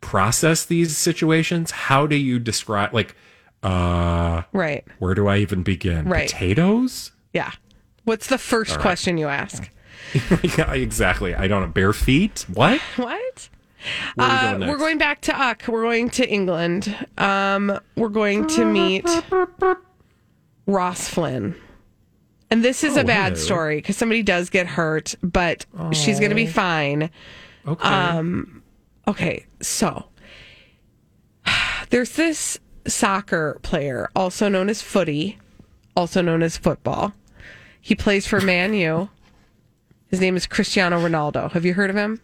process 0.00 0.64
these 0.64 0.96
situations. 0.96 1.70
How 1.72 2.06
do 2.06 2.16
you 2.16 2.38
describe, 2.38 2.94
like, 2.94 3.14
uh, 3.66 4.42
Right. 4.52 4.84
where 4.98 5.14
do 5.14 5.26
I 5.26 5.38
even 5.38 5.62
begin? 5.62 6.08
Right. 6.08 6.28
Potatoes? 6.30 7.12
Yeah. 7.32 7.52
What's 8.04 8.28
the 8.28 8.38
first 8.38 8.72
right. 8.72 8.80
question 8.80 9.18
you 9.18 9.28
ask? 9.28 9.68
yeah, 10.58 10.72
exactly. 10.72 11.34
I 11.34 11.48
don't 11.48 11.62
know. 11.62 11.68
Bare 11.68 11.92
feet? 11.92 12.44
What? 12.52 12.80
What? 12.96 13.48
Uh, 14.18 14.56
going 14.58 14.68
we're 14.68 14.78
going 14.78 14.98
back 14.98 15.20
to 15.22 15.38
Uck. 15.40 15.64
We're 15.68 15.82
going 15.82 16.10
to 16.10 16.28
England. 16.28 16.96
Um, 17.18 17.78
we're 17.94 18.08
going 18.08 18.48
to 18.48 18.64
meet 18.64 19.06
Ross 20.66 21.08
Flynn. 21.08 21.54
And 22.50 22.64
this 22.64 22.82
is 22.82 22.96
Oh, 22.96 23.00
a 23.02 23.04
bad 23.04 23.38
story 23.38 23.76
because 23.76 23.96
somebody 23.96 24.22
does 24.22 24.50
get 24.50 24.66
hurt, 24.66 25.14
but 25.22 25.66
she's 25.92 26.18
going 26.18 26.30
to 26.30 26.36
be 26.36 26.46
fine. 26.46 27.10
Okay. 27.66 27.88
Um, 27.88 28.62
okay, 29.06 29.46
so 29.60 30.06
there's 31.90 32.12
this 32.12 32.58
soccer 32.86 33.58
player, 33.62 34.08
also 34.14 34.48
known 34.48 34.68
as 34.68 34.82
footy, 34.82 35.38
also 35.96 36.20
known 36.22 36.42
as 36.42 36.56
football. 36.56 37.12
He 37.80 37.94
plays 37.94 38.26
for 38.26 38.40
Man 38.40 38.74
U. 38.74 39.08
His 40.08 40.20
name 40.20 40.36
is 40.36 40.46
Cristiano 40.46 40.98
Ronaldo. 40.98 41.50
Have 41.52 41.64
you 41.64 41.74
heard 41.74 41.90
of 41.90 41.96
him? 41.96 42.20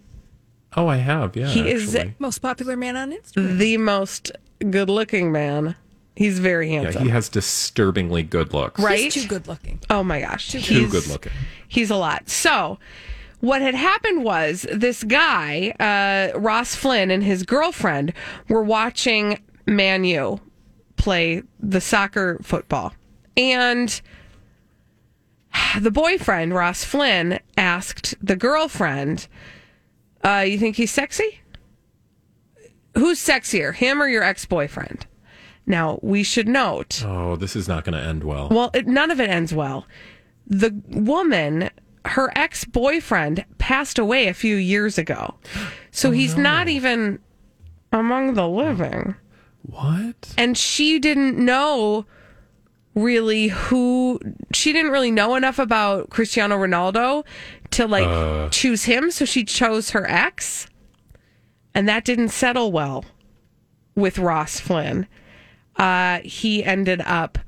oh, 0.75 0.87
I 0.89 0.97
have. 0.97 1.37
Yeah. 1.37 1.49
he 1.49 1.71
is 1.71 1.95
actually. 1.95 2.15
Most 2.19 2.39
popular 2.39 2.77
man 2.77 2.97
on 2.97 3.13
Instagram. 3.13 3.59
the 3.59 3.77
most 3.77 4.33
good 4.71 4.89
looking 4.89 5.31
man. 5.31 5.77
He's 6.17 6.39
very 6.39 6.71
handsome. 6.71 7.03
Yeah, 7.03 7.05
he 7.07 7.11
has 7.11 7.29
disturbingly 7.29 8.23
good 8.23 8.53
looks. 8.55 8.81
right? 8.81 8.99
He's 9.01 9.15
too 9.15 9.27
good 9.27 9.47
looking. 9.49 9.81
Oh 9.91 10.03
my 10.03 10.21
gosh. 10.21 10.49
Too 10.51 10.59
He's- 10.59 10.91
good 10.91 11.07
looking. 11.09 11.33
He's 11.69 11.91
a 11.91 11.97
lot. 11.97 12.29
So, 12.29 12.79
what 13.41 13.61
had 13.63 13.75
happened 13.75 14.25
was 14.25 14.67
this 14.73 15.03
guy, 15.05 15.71
uh, 15.81 16.39
Ross 16.39 16.75
Flynn, 16.75 17.11
and 17.11 17.23
his 17.25 17.43
girlfriend 17.45 18.13
were 18.49 18.63
watching 18.63 19.41
Man 19.67 20.05
U 20.05 20.41
play 21.03 21.43
the 21.59 21.81
soccer 21.81 22.39
football. 22.43 22.95
And 23.37 24.01
the 25.81 25.91
boyfriend, 25.91 26.55
Ross 26.55 26.85
Flynn, 26.85 27.41
asked 27.57 28.15
the 28.23 28.37
girlfriend, 28.37 29.27
uh, 30.25 30.45
You 30.47 30.59
think 30.59 30.77
he's 30.77 30.93
sexy? 30.93 31.41
Who's 32.95 33.19
sexier, 33.19 33.75
him 33.75 34.01
or 34.01 34.07
your 34.07 34.23
ex 34.23 34.45
boyfriend? 34.47 35.07
Now, 35.67 35.99
we 36.03 36.23
should 36.23 36.47
note. 36.47 37.03
Oh, 37.05 37.35
this 37.35 37.57
is 37.57 37.67
not 37.67 37.85
going 37.85 38.01
to 38.01 38.07
end 38.07 38.23
well. 38.23 38.49
Well, 38.49 38.71
it, 38.73 38.87
none 38.87 39.11
of 39.11 39.21
it 39.21 39.29
ends 39.29 39.53
well. 39.53 39.87
The 40.47 40.73
woman, 40.89 41.71
her 42.05 42.31
ex 42.37 42.65
boyfriend, 42.65 43.45
passed 43.59 43.99
away 43.99 44.29
a 44.29 44.35
few 44.35 44.55
years 44.55 44.99
ago. 44.99 45.35
So 45.91 46.13
he's 46.13 46.37
not 46.37 46.69
even 46.69 47.19
among 47.93 48.35
the 48.35 48.49
living. 48.49 49.17
What? 49.63 50.35
And 50.37 50.57
she 50.59 50.99
didn't 50.99 51.37
know 51.43 52.05
really 52.95 53.49
who, 53.49 54.21
she 54.53 54.73
didn't 54.73 54.91
really 54.91 55.11
know 55.11 55.35
enough 55.35 55.59
about 55.59 56.11
Cristiano 56.11 56.57
Ronaldo 56.59 57.25
to 57.71 57.87
like 57.87 58.07
Uh. 58.07 58.49
choose 58.51 58.85
him. 58.85 59.11
So 59.11 59.25
she 59.25 59.45
chose 59.45 59.91
her 59.91 60.09
ex. 60.09 60.67
And 61.75 61.89
that 61.89 62.05
didn't 62.05 62.29
settle 62.29 62.71
well 62.71 63.05
with 63.95 64.19
Ross 64.19 64.61
Flynn. 64.61 65.07
Uh, 65.77 66.19
he 66.23 66.63
ended 66.63 67.01
up 67.07 67.39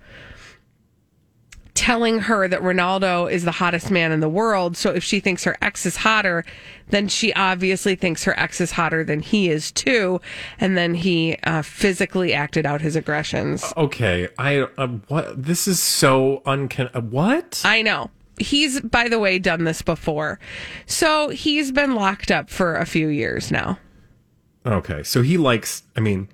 telling 1.74 2.20
her 2.20 2.46
that 2.46 2.60
Ronaldo 2.60 3.30
is 3.30 3.44
the 3.44 3.50
hottest 3.50 3.90
man 3.90 4.12
in 4.12 4.20
the 4.20 4.28
world. 4.28 4.76
So 4.76 4.90
if 4.90 5.02
she 5.02 5.20
thinks 5.20 5.44
her 5.44 5.56
ex 5.60 5.84
is 5.84 5.96
hotter, 5.96 6.44
then 6.88 7.08
she 7.08 7.32
obviously 7.34 7.96
thinks 7.96 8.24
her 8.24 8.38
ex 8.38 8.60
is 8.60 8.70
hotter 8.70 9.02
than 9.04 9.20
he 9.20 9.50
is 9.50 9.72
too. 9.72 10.20
And 10.60 10.76
then 10.78 10.94
he 10.94 11.36
uh, 11.42 11.62
physically 11.62 12.32
acted 12.32 12.64
out 12.64 12.80
his 12.80 12.96
aggressions. 12.96 13.72
Okay, 13.76 14.28
I 14.38 14.60
uh, 14.78 14.86
what? 15.08 15.42
This 15.42 15.66
is 15.66 15.82
so 15.82 16.42
uncon. 16.46 16.94
Uh, 16.94 17.00
what? 17.00 17.60
I 17.64 17.82
know. 17.82 18.10
He's, 18.38 18.80
by 18.80 19.08
the 19.08 19.18
way, 19.18 19.38
done 19.38 19.64
this 19.64 19.82
before. 19.82 20.40
So 20.86 21.28
he's 21.28 21.70
been 21.70 21.94
locked 21.94 22.30
up 22.30 22.50
for 22.50 22.74
a 22.74 22.86
few 22.86 23.08
years 23.08 23.50
now. 23.52 23.78
Okay, 24.66 25.02
so 25.02 25.22
he 25.22 25.36
likes. 25.36 25.82
I 25.96 26.00
mean, 26.00 26.28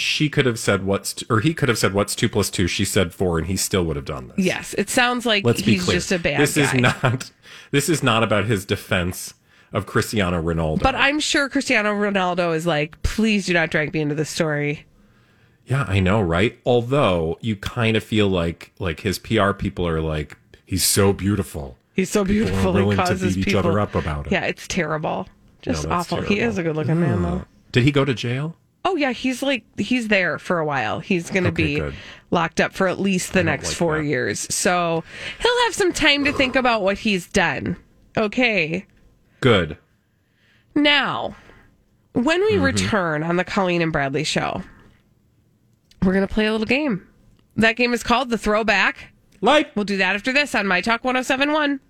she 0.00 0.28
could 0.28 0.46
have 0.46 0.58
said 0.58 0.84
what's, 0.84 1.12
t- 1.14 1.26
or 1.30 1.40
he 1.40 1.54
could 1.54 1.68
have 1.68 1.78
said 1.78 1.92
what's 1.94 2.14
two 2.14 2.28
plus 2.28 2.50
two. 2.50 2.66
She 2.66 2.84
said 2.84 3.12
four, 3.14 3.38
and 3.38 3.46
he 3.46 3.56
still 3.56 3.84
would 3.84 3.96
have 3.96 4.04
done 4.04 4.28
this. 4.28 4.38
Yes, 4.46 4.74
it 4.74 4.88
sounds 4.90 5.26
like 5.26 5.44
Let's 5.44 5.62
be 5.62 5.72
he's 5.72 5.84
clear. 5.84 5.96
just 5.96 6.12
a 6.12 6.18
bad 6.18 6.40
this 6.40 6.56
guy. 6.56 6.62
is 6.64 6.74
not. 6.74 7.30
This 7.70 7.88
is 7.88 8.02
not 8.02 8.22
about 8.22 8.46
his 8.46 8.64
defense 8.64 9.34
of 9.72 9.84
Cristiano 9.86 10.40
Ronaldo. 10.42 10.80
but 10.82 10.94
I'm 10.94 11.20
sure 11.20 11.48
Cristiano 11.50 11.92
Ronaldo 11.92 12.54
is 12.56 12.66
like, 12.66 13.00
please 13.02 13.44
do 13.46 13.52
not 13.52 13.70
drag 13.70 13.92
me 13.92 14.00
into 14.00 14.14
this 14.14 14.30
story. 14.30 14.86
yeah, 15.66 15.84
I 15.86 16.00
know, 16.00 16.20
right? 16.22 16.58
Although 16.64 17.36
you 17.42 17.56
kind 17.56 17.96
of 17.96 18.02
feel 18.02 18.28
like 18.28 18.72
like 18.78 19.00
his 19.00 19.18
PR 19.18 19.52
people 19.52 19.86
are 19.86 20.00
like, 20.00 20.38
he's 20.64 20.84
so 20.84 21.12
beautiful. 21.12 21.76
He's 21.92 22.08
so 22.10 22.22
People 22.24 22.46
beautiful. 22.46 22.72
He 22.76 22.82
willing 22.84 22.96
to 23.06 23.14
beat 23.16 23.36
each 23.48 23.54
other 23.54 23.78
up 23.80 23.94
about 23.94 24.26
it. 24.28 24.32
Yeah, 24.32 24.44
it's 24.44 24.66
terrible. 24.68 25.28
Just 25.60 25.86
No, 25.88 25.94
awful. 25.96 26.22
He 26.22 26.38
is 26.38 26.56
a 26.56 26.62
good 26.62 26.76
looking 26.76 27.00
man, 27.00 27.22
though. 27.22 27.44
Did 27.72 27.82
he 27.82 27.90
go 27.90 28.04
to 28.04 28.14
jail? 28.14 28.54
Oh 28.90 28.96
yeah, 28.96 29.12
he's 29.12 29.42
like 29.42 29.64
he's 29.78 30.08
there 30.08 30.38
for 30.38 30.58
a 30.58 30.64
while. 30.64 30.98
He's 31.00 31.30
going 31.30 31.44
to 31.44 31.50
Okay, 31.50 31.62
be 31.74 31.80
good. 31.80 31.94
locked 32.30 32.58
up 32.60 32.72
for 32.72 32.88
at 32.88 32.98
least 32.98 33.34
the 33.34 33.44
next 33.44 33.68
like 33.68 33.76
four 33.76 33.98
that. 33.98 34.04
years. 34.04 34.40
So 34.54 35.04
he'll 35.40 35.62
have 35.64 35.74
some 35.74 35.92
time 35.92 36.24
to 36.24 36.32
think 36.32 36.56
about 36.56 36.80
what 36.82 36.98
he's 36.98 37.26
done. 37.28 37.76
Okay. 38.16 38.86
Good. 39.40 39.76
Now, 40.74 41.36
when 42.14 42.40
Mm-hmm. 42.40 42.54
we 42.54 42.58
return 42.58 43.22
on 43.22 43.36
the 43.36 43.44
Colleen 43.44 43.82
and 43.82 43.92
Bradley 43.92 44.24
show, 44.24 44.62
we're 46.02 46.12
going 46.14 46.26
to 46.26 46.32
play 46.32 46.46
a 46.46 46.52
little 46.52 46.66
game. 46.66 47.06
That 47.56 47.76
game 47.76 47.92
is 47.92 48.02
called 48.02 48.30
the 48.30 48.38
Throwback. 48.38 49.12
Like 49.40 49.74
We'll 49.76 49.84
do 49.84 49.96
that 49.98 50.14
after 50.16 50.32
this 50.32 50.54
on 50.54 50.66
My 50.66 50.80
Talk 50.80 51.04
1071. 51.04 51.80